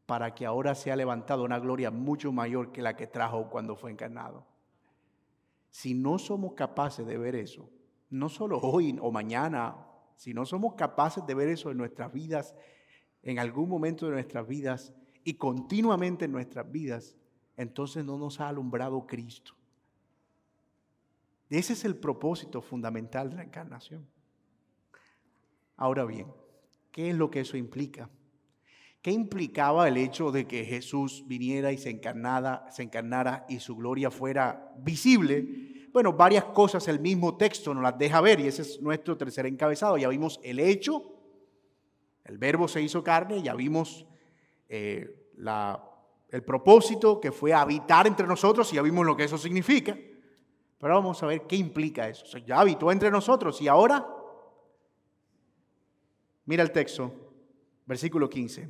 [0.06, 3.90] para que ahora sea levantado una gloria mucho mayor que la que trajo cuando fue
[3.90, 4.46] encarnado.
[5.68, 7.68] Si no somos capaces de ver eso,
[8.08, 12.54] no solo hoy o mañana, si no somos capaces de ver eso en nuestras vidas,
[13.24, 17.16] en algún momento de nuestras vidas y continuamente en nuestras vidas,
[17.56, 19.54] entonces no nos ha alumbrado Cristo.
[21.58, 24.08] Ese es el propósito fundamental de la encarnación.
[25.76, 26.26] Ahora bien,
[26.90, 28.08] ¿qué es lo que eso implica?
[29.02, 33.76] ¿Qué implicaba el hecho de que Jesús viniera y se encarnara, se encarnara y su
[33.76, 35.88] gloria fuera visible?
[35.92, 39.44] Bueno, varias cosas el mismo texto nos las deja ver y ese es nuestro tercer
[39.44, 39.98] encabezado.
[39.98, 41.02] Ya vimos el hecho,
[42.24, 44.06] el verbo se hizo carne, ya vimos
[44.70, 45.84] eh, la,
[46.30, 49.94] el propósito que fue habitar entre nosotros y ya vimos lo que eso significa.
[50.82, 52.38] Pero vamos a ver qué implica eso.
[52.38, 54.04] ya habitó entre nosotros y ahora,
[56.44, 57.14] mira el texto,
[57.86, 58.68] versículo 15.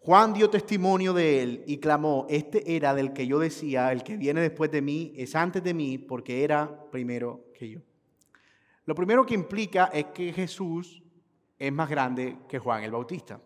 [0.00, 4.18] Juan dio testimonio de él y clamó, este era del que yo decía, el que
[4.18, 7.80] viene después de mí es antes de mí porque era primero que yo.
[8.84, 11.02] Lo primero que implica es que Jesús
[11.58, 13.40] es más grande que Juan el Bautista.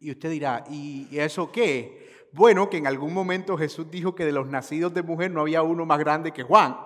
[0.00, 2.08] Y usted dirá, ¿y eso qué?
[2.32, 5.62] Bueno, que en algún momento Jesús dijo que de los nacidos de mujer no había
[5.62, 6.76] uno más grande que Juan.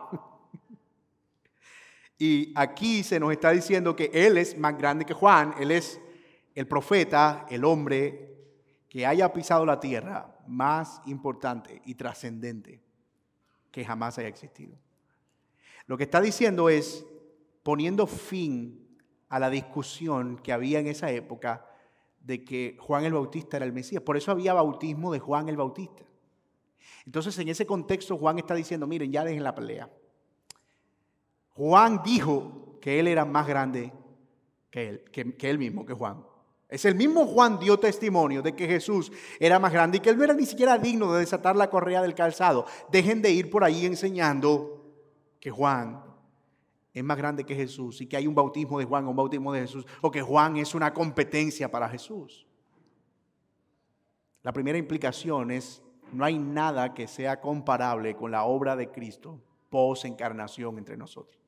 [2.18, 6.00] y aquí se nos está diciendo que Él es más grande que Juan, Él es
[6.54, 8.36] el profeta, el hombre
[8.88, 12.80] que haya pisado la tierra más importante y trascendente
[13.70, 14.76] que jamás haya existido.
[15.86, 17.04] Lo que está diciendo es
[17.62, 21.66] poniendo fin a la discusión que había en esa época
[22.24, 24.02] de que Juan el Bautista era el Mesías.
[24.02, 26.04] Por eso había bautismo de Juan el Bautista.
[27.04, 29.90] Entonces en ese contexto Juan está diciendo, miren, ya dejen la pelea.
[31.50, 33.92] Juan dijo que él era más grande
[34.70, 36.24] que él, que, él mismo, que Juan.
[36.68, 40.16] Es el mismo Juan dio testimonio de que Jesús era más grande y que él
[40.16, 42.64] no era ni siquiera digno de desatar la correa del calzado.
[42.90, 44.82] Dejen de ir por ahí enseñando
[45.38, 46.11] que Juan
[46.92, 49.52] es más grande que Jesús y que hay un bautismo de Juan o un bautismo
[49.52, 52.46] de Jesús o que Juan es una competencia para Jesús.
[54.42, 59.40] La primera implicación es, no hay nada que sea comparable con la obra de Cristo
[59.70, 61.38] pos encarnación entre nosotros.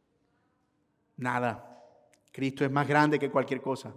[1.16, 1.70] Nada.
[2.32, 3.94] Cristo es más grande que cualquier cosa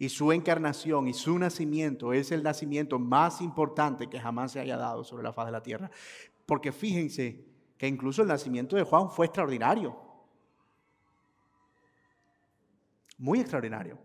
[0.00, 4.78] y su encarnación y su nacimiento es el nacimiento más importante que jamás se haya
[4.78, 5.90] dado sobre la faz de la tierra.
[6.46, 7.44] Porque fíjense
[7.76, 10.09] que incluso el nacimiento de Juan fue extraordinario.
[13.20, 13.98] Muy extraordinario.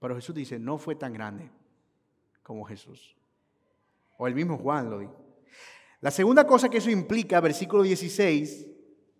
[0.00, 1.48] Pero Jesús dice, no fue tan grande
[2.42, 3.16] como Jesús.
[4.18, 5.16] O el mismo Juan lo dijo.
[6.00, 8.66] La segunda cosa que eso implica, versículo 16,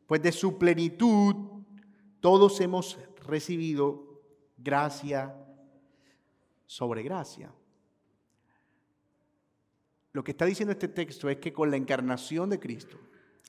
[0.09, 1.63] pues de su plenitud
[2.19, 4.21] todos hemos recibido
[4.59, 5.33] gracia
[6.67, 7.55] sobre gracia.
[10.13, 12.99] Lo que está diciendo este texto es que con la encarnación de Cristo,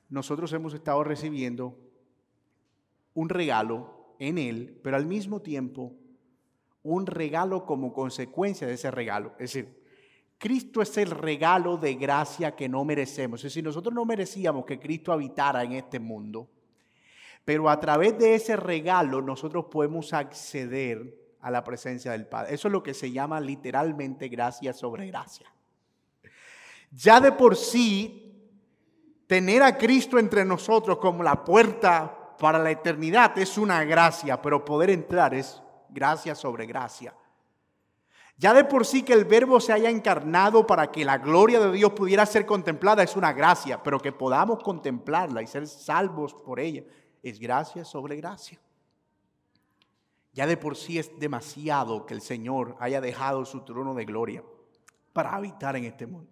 [0.09, 1.75] nosotros hemos estado recibiendo
[3.15, 5.93] un regalo en Él, pero al mismo tiempo
[6.83, 9.31] un regalo como consecuencia de ese regalo.
[9.39, 9.81] Es decir,
[10.37, 13.39] Cristo es el regalo de gracia que no merecemos.
[13.39, 16.47] Es decir, nosotros no merecíamos que Cristo habitara en este mundo.
[17.43, 22.53] Pero a través de ese regalo nosotros podemos acceder a la presencia del Padre.
[22.53, 25.51] Eso es lo que se llama literalmente gracia sobre gracia.
[26.91, 28.51] Ya de por sí,
[29.25, 34.65] tener a Cristo entre nosotros como la puerta para la eternidad es una gracia, pero
[34.65, 37.13] poder entrar es gracia sobre gracia.
[38.35, 41.71] Ya de por sí que el verbo se haya encarnado para que la gloria de
[41.71, 46.59] Dios pudiera ser contemplada es una gracia, pero que podamos contemplarla y ser salvos por
[46.59, 46.83] ella
[47.21, 48.59] es gracia sobre gracia.
[50.33, 54.43] Ya de por sí es demasiado que el Señor haya dejado su trono de gloria
[55.13, 56.31] para habitar en este mundo.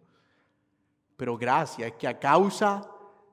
[1.16, 2.90] Pero gracia es que a causa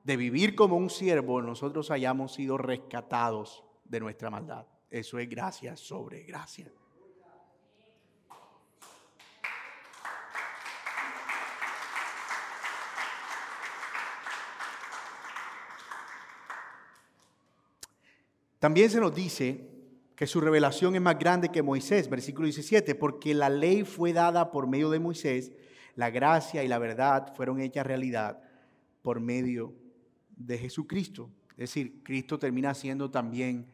[0.07, 4.65] de vivir como un siervo, nosotros hayamos sido rescatados de nuestra maldad.
[4.89, 6.71] Eso es gracia sobre gracia.
[18.59, 19.69] También se nos dice
[20.15, 24.51] que su revelación es más grande que Moisés, versículo 17, porque la ley fue dada
[24.51, 25.51] por medio de Moisés,
[25.95, 28.41] la gracia y la verdad fueron hechas realidad
[29.01, 29.86] por medio de
[30.57, 31.29] Jesucristo.
[31.51, 33.67] Es decir, Cristo termina siendo también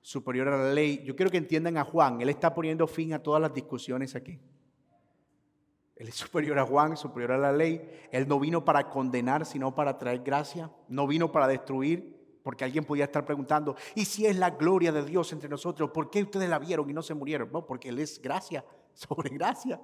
[0.00, 1.02] superior a la ley.
[1.04, 4.38] Yo quiero que entiendan a Juan, él está poniendo fin a todas las discusiones aquí.
[5.96, 7.80] Él es superior a Juan, superior a la ley.
[8.10, 10.70] Él no vino para condenar, sino para traer gracia.
[10.88, 15.04] No vino para destruir, porque alguien podía estar preguntando, ¿y si es la gloria de
[15.04, 15.90] Dios entre nosotros?
[15.90, 17.50] ¿Por qué ustedes la vieron y no se murieron?
[17.50, 19.80] No, porque Él es gracia sobre gracia.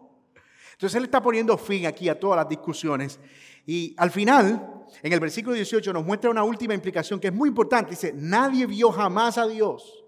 [0.73, 3.21] Entonces él está poniendo fin aquí a todas las discusiones.
[3.67, 7.49] Y al final, en el versículo 18, nos muestra una última implicación que es muy
[7.49, 7.91] importante.
[7.91, 10.05] Dice, nadie vio jamás a Dios.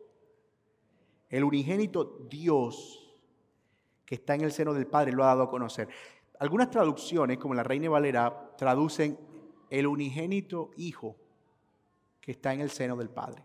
[1.29, 3.03] El unigénito Dios
[4.13, 5.89] que está en el seno del Padre lo ha dado a conocer.
[6.39, 9.19] Algunas traducciones, como la Reina Valera, traducen
[9.71, 11.17] el unigénito Hijo
[12.21, 13.43] que está en el seno del Padre.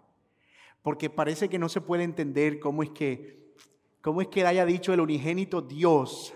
[0.82, 3.54] Porque parece que no se puede entender cómo es que,
[4.02, 6.34] cómo es que él haya dicho el unigénito Dios.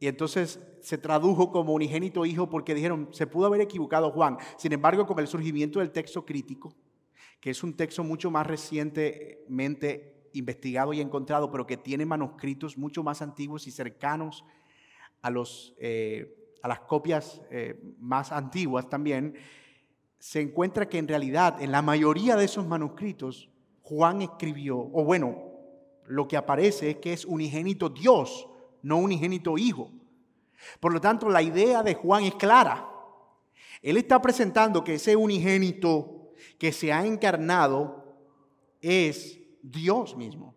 [0.00, 4.38] Y entonces se tradujo como unigénito hijo porque dijeron, se pudo haber equivocado Juan.
[4.56, 6.74] Sin embargo, con el surgimiento del texto crítico,
[7.40, 13.02] que es un texto mucho más recientemente investigado y encontrado, pero que tiene manuscritos mucho
[13.02, 14.44] más antiguos y cercanos
[15.22, 15.32] a,
[15.78, 19.34] eh, las copias eh, más antiguas también,
[20.18, 23.50] se encuentra que en realidad en la mayoría de esos manuscritos
[23.82, 25.44] Juan escribió, o bueno,
[26.06, 28.48] lo que aparece es que es unigénito Dios,
[28.82, 29.90] no unigénito Hijo.
[30.80, 32.88] Por lo tanto, la idea de Juan es clara.
[33.82, 38.16] Él está presentando que ese unigénito que se ha encarnado
[38.80, 40.54] es Dios mismo.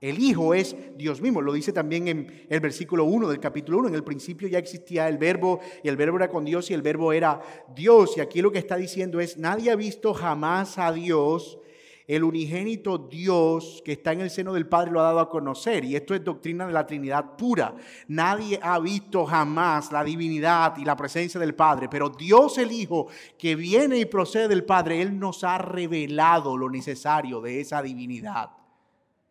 [0.00, 1.40] El Hijo es Dios mismo.
[1.40, 3.88] Lo dice también en el versículo 1 del capítulo 1.
[3.88, 6.82] En el principio ya existía el verbo y el verbo era con Dios y el
[6.82, 7.40] verbo era
[7.74, 8.16] Dios.
[8.16, 11.58] Y aquí lo que está diciendo es, nadie ha visto jamás a Dios
[12.06, 15.84] el unigénito Dios que está en el seno del Padre lo ha dado a conocer.
[15.84, 17.74] Y esto es doctrina de la Trinidad pura.
[18.08, 23.06] Nadie ha visto jamás la divinidad y la presencia del Padre, pero Dios el Hijo
[23.38, 28.50] que viene y procede del Padre, Él nos ha revelado lo necesario de esa divinidad,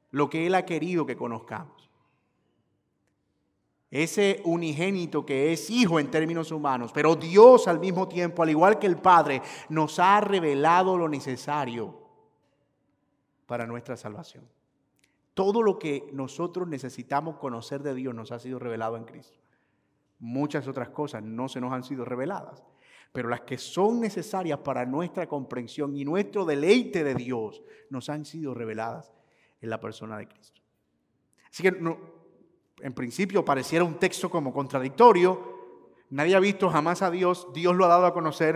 [0.09, 1.89] lo que Él ha querido que conozcamos.
[3.91, 8.79] Ese unigénito que es hijo en términos humanos, pero Dios al mismo tiempo, al igual
[8.79, 12.02] que el Padre, nos ha revelado lo necesario
[13.45, 14.47] para nuestra salvación.
[15.33, 19.39] Todo lo que nosotros necesitamos conocer de Dios nos ha sido revelado en Cristo.
[20.19, 22.63] Muchas otras cosas no se nos han sido reveladas,
[23.11, 28.25] pero las que son necesarias para nuestra comprensión y nuestro deleite de Dios nos han
[28.25, 29.11] sido reveladas
[29.59, 30.61] en la persona de Cristo.
[31.49, 31.69] Así que
[32.81, 35.53] en principio pareciera un texto como contradictorio.
[36.09, 38.55] Nadie ha visto jamás a Dios, Dios lo ha dado a conocer,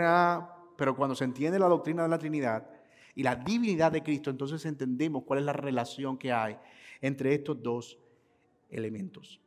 [0.76, 2.70] pero cuando se entiende la doctrina de la Trinidad,
[3.18, 6.56] y la divinidad de Cristo, entonces entendemos cuál es la relación que hay
[7.02, 7.98] entre estos dos
[8.70, 9.42] elementos.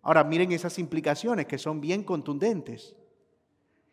[0.00, 2.96] Ahora miren esas implicaciones que son bien contundentes.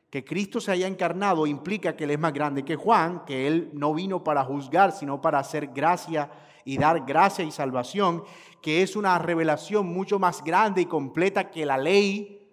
[0.10, 3.70] Que Cristo se haya encarnado implica que Él es más grande que Juan, que Él
[3.74, 6.32] no vino para juzgar, sino para hacer gracia
[6.64, 8.24] y dar gracia y salvación,
[8.62, 12.45] que es una revelación mucho más grande y completa que la ley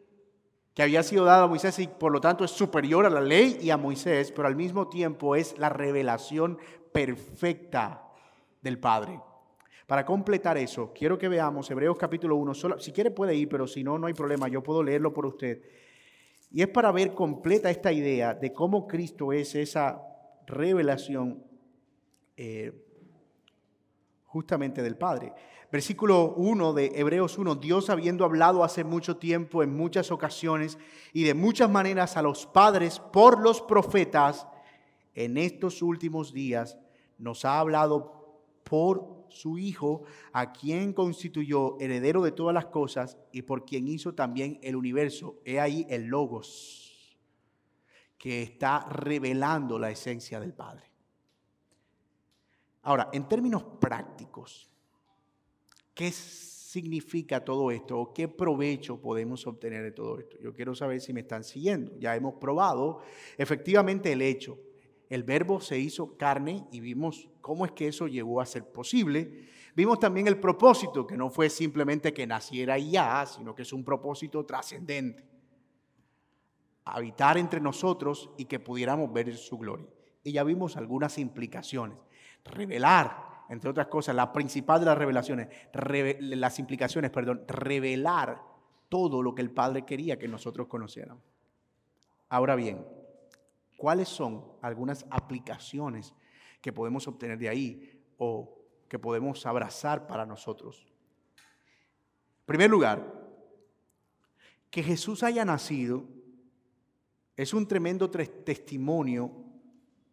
[0.75, 3.59] que había sido dado a Moisés y por lo tanto es superior a la ley
[3.61, 6.59] y a Moisés, pero al mismo tiempo es la revelación
[6.93, 8.05] perfecta
[8.61, 9.21] del Padre.
[9.87, 13.67] Para completar eso, quiero que veamos Hebreos capítulo 1, solo, si quiere puede ir, pero
[13.67, 15.61] si no, no hay problema, yo puedo leerlo por usted.
[16.51, 20.03] Y es para ver completa esta idea de cómo Cristo es esa
[20.47, 21.43] revelación
[22.37, 22.73] eh,
[24.25, 25.33] justamente del Padre.
[25.73, 30.77] Versículo 1 de Hebreos 1, Dios habiendo hablado hace mucho tiempo, en muchas ocasiones
[31.15, 34.47] y de muchas maneras a los padres por los profetas,
[35.15, 36.77] en estos últimos días
[37.17, 40.03] nos ha hablado por su Hijo,
[40.35, 45.37] a quien constituyó heredero de todas las cosas y por quien hizo también el universo.
[45.43, 47.17] He ahí el Logos,
[48.19, 50.85] que está revelando la esencia del Padre.
[52.83, 54.72] Ahora, en términos prácticos,
[56.03, 60.37] ¿Qué significa todo esto o qué provecho podemos obtener de todo esto?
[60.41, 61.97] Yo quiero saber si me están siguiendo.
[62.01, 63.03] Ya hemos probado
[63.39, 64.59] efectivamente el hecho.
[65.09, 69.47] El verbo se hizo carne y vimos cómo es que eso llegó a ser posible.
[69.77, 73.85] Vimos también el propósito, que no fue simplemente que naciera ya, sino que es un
[73.85, 75.25] propósito trascendente.
[76.85, 79.87] Habitar entre nosotros y que pudiéramos ver su gloria.
[80.25, 81.97] Y ya vimos algunas implicaciones.
[82.45, 88.43] Revelar entre otras cosas, la principal de las revelaciones, las implicaciones, perdón, revelar
[88.89, 91.23] todo lo que el Padre quería que nosotros conociéramos.
[92.31, 92.83] Ahora bien,
[93.77, 96.15] ¿cuáles son algunas aplicaciones
[96.63, 100.87] que podemos obtener de ahí o que podemos abrazar para nosotros?
[101.37, 103.07] En primer lugar,
[104.71, 106.05] que Jesús haya nacido
[107.37, 109.45] es un tremendo testimonio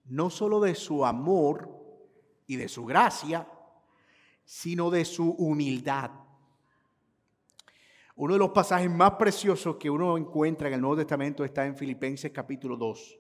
[0.03, 1.78] no solo de su amor
[2.49, 3.47] y de su gracia,
[4.43, 6.09] sino de su humildad.
[8.15, 11.75] Uno de los pasajes más preciosos que uno encuentra en el Nuevo Testamento está en
[11.75, 13.19] Filipenses capítulo 2.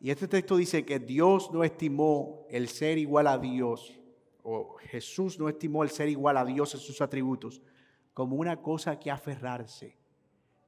[0.00, 4.00] Y este texto dice que Dios no estimó el ser igual a Dios,
[4.42, 7.60] o Jesús no estimó el ser igual a Dios en sus atributos,
[8.14, 9.98] como una cosa que aferrarse,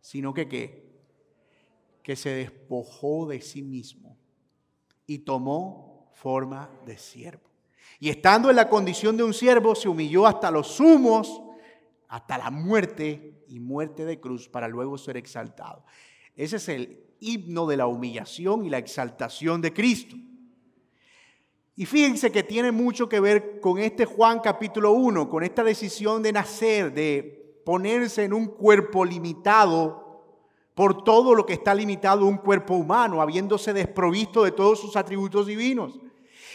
[0.03, 0.93] sino que qué?
[2.03, 4.19] Que se despojó de sí mismo
[5.07, 7.51] y tomó forma de siervo.
[8.01, 11.41] Y estando en la condición de un siervo, se humilló hasta los humos,
[12.09, 15.85] hasta la muerte y muerte de cruz, para luego ser exaltado.
[16.35, 20.17] Ese es el himno de la humillación y la exaltación de Cristo.
[21.77, 26.23] Y fíjense que tiene mucho que ver con este Juan capítulo 1, con esta decisión
[26.23, 30.02] de nacer, de ponerse en un cuerpo limitado
[30.75, 35.47] por todo lo que está limitado un cuerpo humano, habiéndose desprovisto de todos sus atributos
[35.47, 36.01] divinos.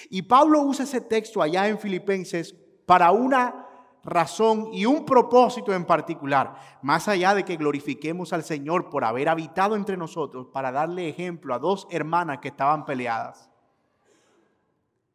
[0.10, 2.56] Y Pablo usa ese texto allá en Filipenses
[2.86, 3.68] para una
[4.04, 9.28] razón y un propósito en particular, más allá de que glorifiquemos al Señor por haber
[9.28, 13.50] habitado entre nosotros, para darle ejemplo a dos hermanas que estaban peleadas.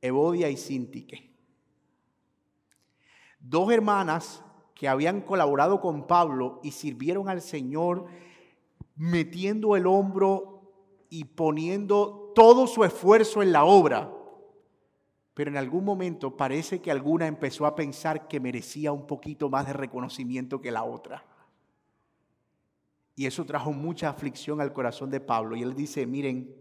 [0.01, 1.33] Evodia y Sintique.
[3.41, 4.45] Dos hermanas
[4.75, 8.07] que habían colaborado con Pablo y sirvieron al Señor
[9.03, 10.63] metiendo el hombro
[11.11, 14.13] y poniendo todo su esfuerzo en la obra.
[15.35, 19.67] Pero en algún momento parece que alguna empezó a pensar que merecía un poquito más
[19.67, 21.25] de reconocimiento que la otra.
[23.17, 25.57] Y eso trajo mucha aflicción al corazón de Pablo.
[25.57, 26.55] Y él dice, miren,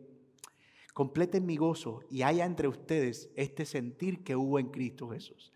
[0.96, 5.54] completen mi gozo y haya entre ustedes este sentir que hubo en Cristo Jesús,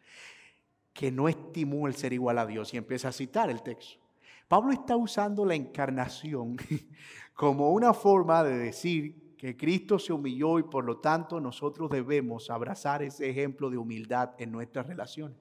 [0.94, 2.76] que no estimó el ser igual a Dios.
[2.76, 4.05] Y empieza a citar el texto.
[4.48, 6.58] Pablo está usando la encarnación
[7.34, 12.50] como una forma de decir que Cristo se humilló y por lo tanto nosotros debemos
[12.50, 15.38] abrazar ese ejemplo de humildad en nuestras relaciones.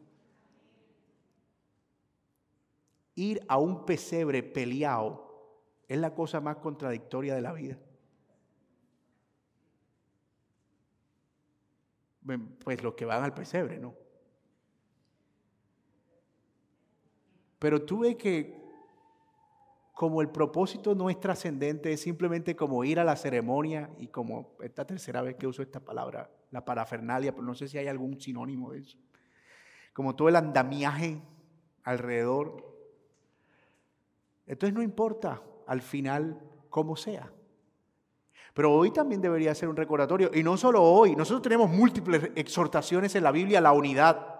[3.15, 5.25] Ir a un pesebre peleado
[5.87, 7.79] es la cosa más contradictoria de la vida.
[12.65, 13.95] Pues los que van al pesebre, ¿no?
[17.59, 18.64] Pero tú ves que
[19.95, 24.57] como el propósito no es trascendente, es simplemente como ir a la ceremonia y como
[24.61, 28.21] esta tercera vez que uso esta palabra, la parafernalia, pero no sé si hay algún
[28.21, 28.99] sinónimo de eso.
[29.93, 31.23] Como todo el andamiaje
[31.85, 32.57] alrededor.
[34.47, 37.31] Entonces no importa al final cómo sea.
[38.53, 40.31] Pero hoy también debería ser un recordatorio.
[40.35, 44.34] Y no solo hoy, nosotros tenemos múltiples exhortaciones en la Biblia a la unidad.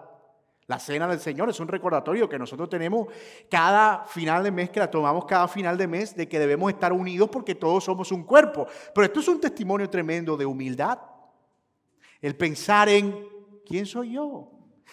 [0.67, 3.07] La cena del Señor es un recordatorio que nosotros tenemos
[3.49, 6.91] cada final de mes, que la tomamos cada final de mes, de que debemos estar
[6.91, 8.65] unidos porque todos somos un cuerpo.
[8.93, 10.99] Pero esto es un testimonio tremendo de humildad.
[12.19, 13.27] El pensar en,
[13.63, 14.51] ¿quién soy yo?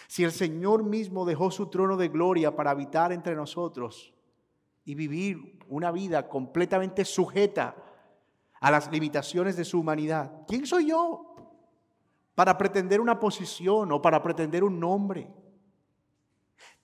[0.08, 4.12] Si el Señor mismo dejó su trono de gloria para habitar entre nosotros
[4.84, 7.76] y vivir una vida completamente sujeta
[8.60, 10.42] a las limitaciones de su humanidad.
[10.46, 11.34] ¿Quién soy yo
[12.34, 15.41] para pretender una posición o para pretender un nombre?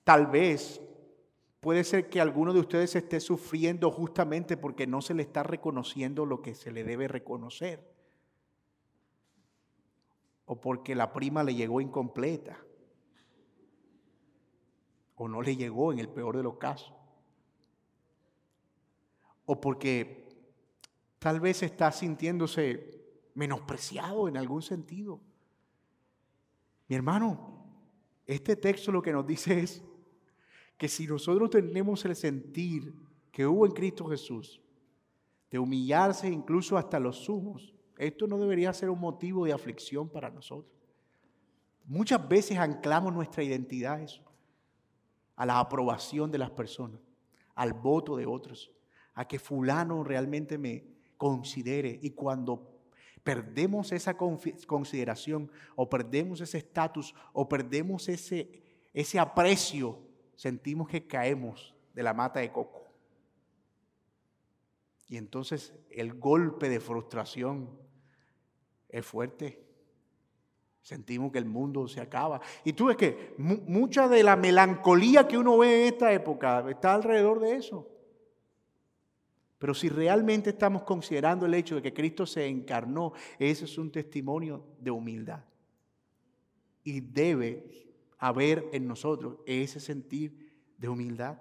[0.09, 0.81] Tal vez
[1.61, 6.25] puede ser que alguno de ustedes esté sufriendo justamente porque no se le está reconociendo
[6.25, 7.87] lo que se le debe reconocer.
[10.47, 12.59] O porque la prima le llegó incompleta.
[15.17, 16.95] O no le llegó en el peor de los casos.
[19.45, 20.29] O porque
[21.19, 23.05] Tal vez está sintiéndose
[23.35, 25.21] menospreciado en algún sentido.
[26.87, 27.67] Mi hermano,
[28.25, 29.83] este texto lo que nos dice es
[30.79, 32.95] que si nosotros tenemos el sentir
[33.31, 34.63] que hubo en Cristo Jesús,
[35.51, 40.31] de humillarse incluso hasta los sumos, esto no debería ser un motivo de aflicción para
[40.31, 40.73] nosotros.
[41.85, 44.23] Muchas veces anclamos nuestra identidad a eso,
[45.37, 47.01] a la aprobación de las personas,
[47.55, 48.71] al voto de otros,
[49.15, 51.99] a que fulano realmente me, considere.
[52.01, 52.81] Y cuando
[53.23, 58.63] perdemos esa consideración o perdemos ese estatus o perdemos ese,
[58.95, 59.99] ese aprecio,
[60.39, 62.87] sentimos que caemos de la mata de coco.
[65.09, 67.77] Y entonces el golpe de frustración
[68.89, 69.61] es fuerte.
[70.81, 72.41] Sentimos que el mundo se acaba.
[72.65, 76.95] Y tú ves que mucha de la melancolía que uno ve en esta época está
[76.95, 77.91] alrededor de eso.
[79.59, 83.91] Pero si realmente estamos considerando el hecho de que Cristo se encarnó, ese es un
[83.91, 85.43] testimonio de humildad.
[86.85, 87.88] Y debe
[88.19, 91.39] haber en nosotros ese sentir de humildad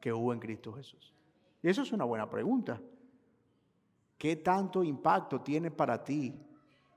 [0.00, 1.14] que hubo en Cristo Jesús.
[1.62, 2.80] Y eso es una buena pregunta.
[4.18, 6.34] ¿Qué tanto impacto tiene para ti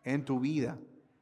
[0.03, 0.79] en tu vida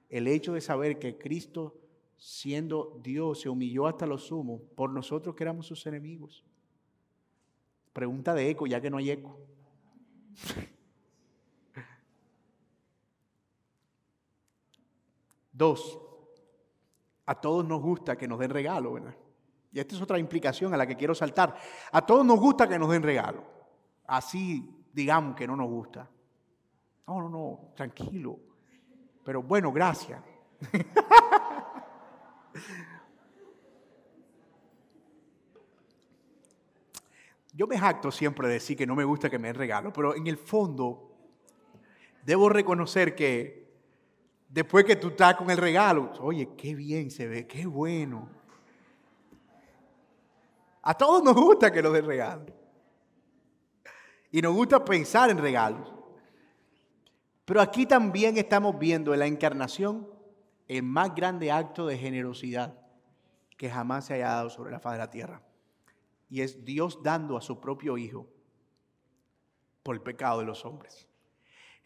[0.09, 1.75] el hecho de saber que Cristo,
[2.17, 6.45] siendo Dios, se humilló hasta lo sumo por nosotros que éramos sus enemigos?
[7.93, 9.39] Pregunta de eco, ya que no hay eco.
[15.51, 15.99] Dos,
[17.27, 19.15] a todos nos gusta que nos den regalo, ¿verdad?
[19.71, 21.55] Y esta es otra implicación a la que quiero saltar.
[21.91, 23.43] A todos nos gusta que nos den regalo.
[24.07, 26.09] Así digamos que no nos gusta.
[27.05, 28.39] No, no, no, tranquilo.
[29.23, 30.23] Pero bueno, gracias.
[37.53, 40.15] Yo me jacto siempre de decir que no me gusta que me den regalo, pero
[40.15, 41.11] en el fondo
[42.23, 43.66] debo reconocer que
[44.49, 48.29] después que tú estás con el regalo, oye, qué bien se ve, qué bueno.
[50.81, 52.45] A todos nos gusta que nos den regalo.
[54.31, 55.93] Y nos gusta pensar en regalos.
[57.45, 60.07] Pero aquí también estamos viendo en la encarnación
[60.67, 62.77] el más grande acto de generosidad
[63.57, 65.41] que jamás se haya dado sobre la faz de la tierra
[66.29, 68.27] y es Dios dando a su propio Hijo
[69.83, 71.06] por el pecado de los hombres.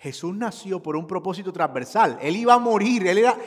[0.02, 2.18] Jesús nació por un propósito transversal.
[2.24, 3.06] Él iba a morir.
[3.06, 3.38] Él era,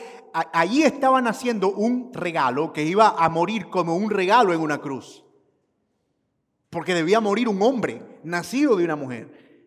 [0.52, 5.24] allí estaban haciendo un regalo que iba a morir como un regalo en una cruz.
[6.70, 9.66] Porque debía morir un hombre nacido de una mujer.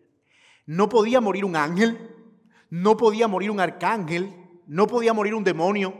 [0.64, 2.16] No podía morir un ángel.
[2.70, 4.34] No podía morir un arcángel.
[4.66, 5.92] No podía morir un demonio.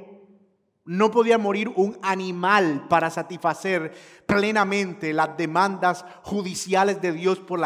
[0.86, 3.93] No podía morir un animal para satisfacer
[4.24, 7.61] plenamente las demandas judiciales de Dios por,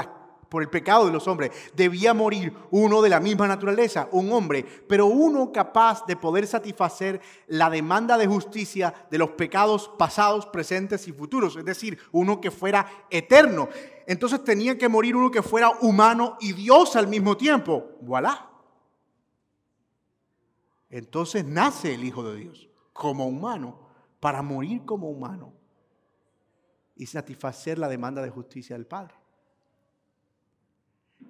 [0.52, 1.50] por el pecado de los hombres.
[1.74, 7.22] Debía morir uno de la misma naturaleza, un hombre, pero uno capaz de poder satisfacer
[7.46, 11.56] la demanda de justicia de los pecados pasados, presentes y futuros.
[11.56, 13.70] Es decir, uno que fuera eterno.
[14.06, 17.92] Entonces tenía que morir uno que fuera humano y Dios al mismo tiempo.
[18.02, 18.50] Voilà.
[20.90, 23.88] Entonces nace el Hijo de Dios como humano
[24.20, 25.54] para morir como humano
[26.94, 29.21] y satisfacer la demanda de justicia del Padre.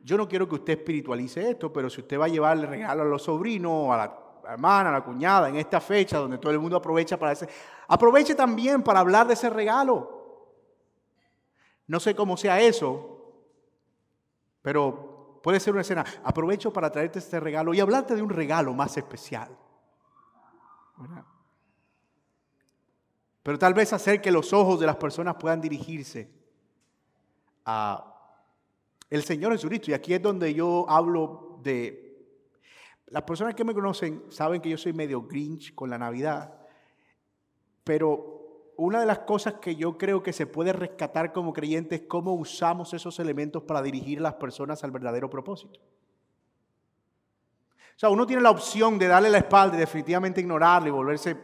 [0.02, 3.06] Yo no quiero que usted espiritualice esto, pero si usted va a llevarle regalo a
[3.06, 4.22] los sobrinos, a la
[4.52, 7.48] hermana, a la cuñada, en esta fecha donde todo el mundo aprovecha para ese,
[7.88, 10.22] aproveche también para hablar de ese regalo.
[11.86, 13.12] No sé cómo sea eso,
[14.62, 16.04] pero puede ser una escena.
[16.24, 19.56] Aprovecho para traerte este regalo y hablarte de un regalo más especial.
[23.42, 26.30] Pero tal vez hacer que los ojos de las personas puedan dirigirse
[27.64, 28.11] a
[29.12, 29.90] el Señor Jesucristo.
[29.90, 31.98] Y aquí es donde yo hablo de...
[33.08, 36.54] Las personas que me conocen saben que yo soy medio grinch con la Navidad,
[37.84, 42.02] pero una de las cosas que yo creo que se puede rescatar como creyente es
[42.08, 45.78] cómo usamos esos elementos para dirigir a las personas al verdadero propósito.
[47.94, 51.36] O sea, uno tiene la opción de darle la espalda y definitivamente ignorarle y volverse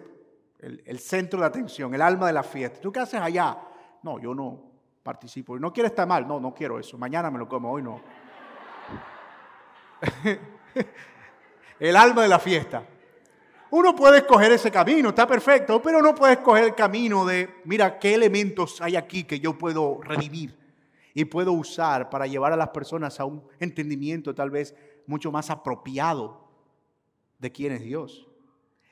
[0.58, 2.80] el, centro de atención, el alma de la fiesta.
[2.80, 3.58] ¿Tú qué haces allá?
[4.02, 4.67] No, yo no
[5.08, 5.58] participo.
[5.58, 6.28] ¿No quieres estar mal?
[6.28, 6.98] No, no quiero eso.
[6.98, 7.98] Mañana me lo como, hoy no.
[11.80, 12.84] el alma de la fiesta.
[13.70, 17.98] Uno puede escoger ese camino, está perfecto, pero no puede escoger el camino de, mira,
[17.98, 20.54] qué elementos hay aquí que yo puedo revivir
[21.14, 24.74] y puedo usar para llevar a las personas a un entendimiento tal vez
[25.06, 26.50] mucho más apropiado
[27.38, 28.28] de quién es Dios.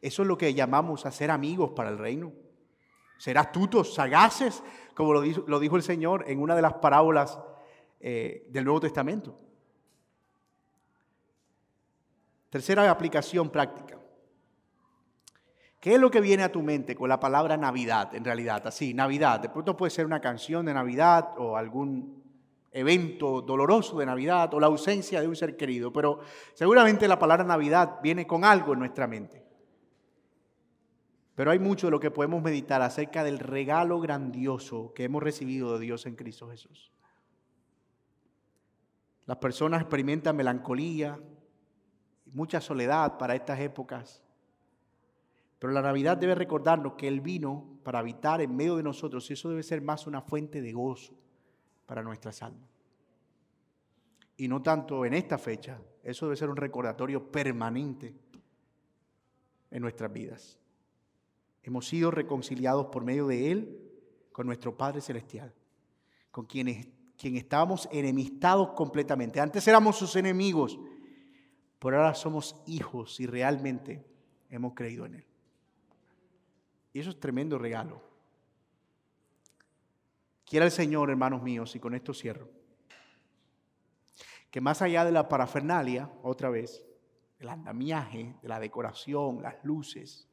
[0.01, 2.33] Eso es lo que llamamos a ser amigos para el reino.
[3.19, 4.62] Ser astutos, sagaces,
[4.97, 7.39] como lo dijo, el Señor en una de las parábolas
[8.01, 9.39] eh, del Nuevo Testamento.
[12.49, 13.99] Tercera aplicación práctica.
[15.79, 18.67] ¿Qué es lo que viene a tu mente con la palabra Navidad en realidad?
[18.67, 19.39] Así, Navidad.
[19.39, 22.25] De pronto puede ser una canción de Navidad o algún
[22.73, 26.21] evento doloroso de Navidad o la ausencia de un ser querido, pero
[26.55, 29.46] seguramente la palabra Navidad viene con algo en nuestra mente.
[31.37, 35.74] Pero hay mucho de lo que podemos meditar acerca del regalo grandioso que hemos recibido
[35.74, 36.91] de Dios en Cristo Jesús.
[39.26, 41.20] Las personas experimentan melancolía,
[42.32, 44.22] mucha soledad para estas épocas.
[45.59, 49.34] Pero la Navidad debe recordarnos que Él vino para habitar en medio de nosotros y
[49.34, 51.12] eso debe ser más una fuente de gozo
[51.84, 52.70] para nuestras almas.
[54.39, 58.14] Y no tanto en esta fecha, eso debe ser un recordatorio permanente
[59.70, 60.59] en nuestras vidas.
[61.67, 63.81] Hemos sido reconciliados por medio de Él
[64.31, 65.53] con nuestro Padre Celestial,
[66.31, 69.41] con quien, quien estábamos enemistados completamente.
[69.41, 70.79] Antes éramos sus enemigos,
[71.81, 74.07] pero ahora somos hijos y realmente
[74.49, 75.27] hemos creído en Él.
[76.93, 78.01] Y eso es tremendo regalo.
[80.45, 82.49] Quiera el Señor, hermanos míos, y con esto cierro,
[84.53, 86.85] que más allá de la parafernalia, otra vez,
[87.41, 90.29] el andamiaje, de la decoración, las luces,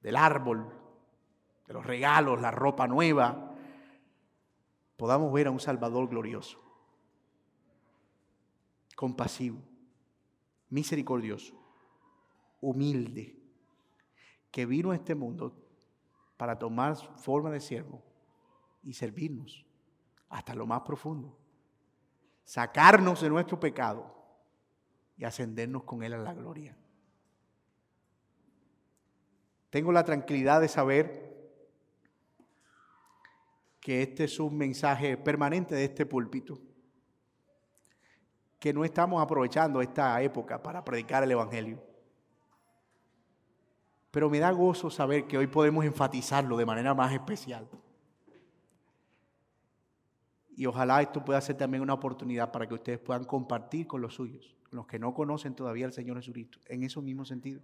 [0.00, 0.72] del árbol,
[1.66, 3.54] de los regalos, la ropa nueva,
[4.96, 6.60] podamos ver a un Salvador glorioso,
[8.96, 9.62] compasivo,
[10.70, 11.54] misericordioso,
[12.60, 13.36] humilde,
[14.50, 15.54] que vino a este mundo
[16.36, 18.02] para tomar forma de siervo
[18.82, 19.66] y servirnos
[20.28, 21.38] hasta lo más profundo.
[22.44, 24.14] Sacarnos de nuestro pecado
[25.16, 26.76] y ascendernos con Él a la gloria.
[29.70, 31.28] Tengo la tranquilidad de saber
[33.80, 36.58] que este es un mensaje permanente de este púlpito,
[38.58, 41.82] que no estamos aprovechando esta época para predicar el Evangelio.
[44.10, 47.68] Pero me da gozo saber que hoy podemos enfatizarlo de manera más especial.
[50.56, 54.14] Y ojalá esto pueda ser también una oportunidad para que ustedes puedan compartir con los
[54.14, 57.60] suyos, los que no conocen todavía al Señor Jesucristo, en ese mismo sentido.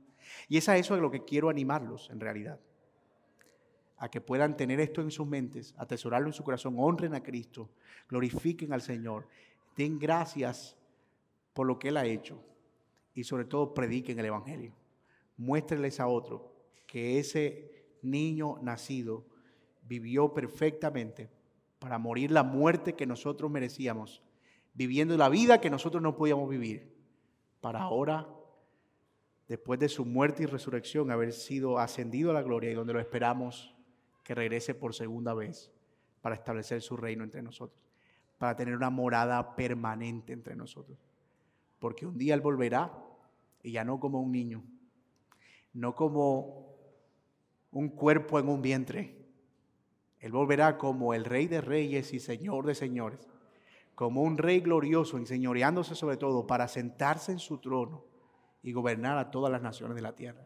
[0.49, 2.61] Y es a eso de lo que quiero animarlos en realidad.
[3.99, 7.71] A que puedan tener esto en sus mentes, atesorarlo en su corazón, honren a Cristo,
[8.09, 9.29] glorifiquen al Señor,
[9.77, 10.77] den gracias
[11.53, 12.43] por lo que Él ha hecho
[13.15, 14.73] y sobre todo prediquen el Evangelio.
[15.37, 16.43] Muéstrenles a otros
[16.87, 17.71] que ese
[18.03, 19.25] niño nacido
[19.83, 21.31] vivió perfectamente
[21.79, 24.23] para morir la muerte que nosotros merecíamos,
[24.75, 26.94] viviendo la vida que nosotros no podíamos vivir,
[27.65, 28.29] para ahora,
[29.49, 33.01] después de su muerte y resurrección, haber sido ascendido a la gloria y donde lo
[33.01, 33.75] esperamos
[34.23, 35.73] que regrese por segunda vez
[36.21, 37.83] para establecer su reino entre nosotros,
[38.37, 40.99] para tener una morada permanente entre nosotros.
[41.79, 42.93] Porque un día Él volverá
[43.63, 44.63] y ya no como un niño,
[45.73, 46.77] no como
[47.73, 49.25] un cuerpo en un vientre,
[50.21, 53.27] él volverá como el Rey de Reyes y Señor de Señores,
[53.95, 58.05] como un Rey glorioso, enseñoreándose sobre todo para sentarse en su trono
[58.63, 60.45] y gobernar a todas las naciones de la tierra.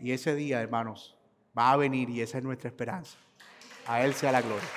[0.00, 1.16] Y ese día, hermanos,
[1.56, 3.18] va a venir y esa es nuestra esperanza.
[3.86, 4.68] A Él sea la gloria.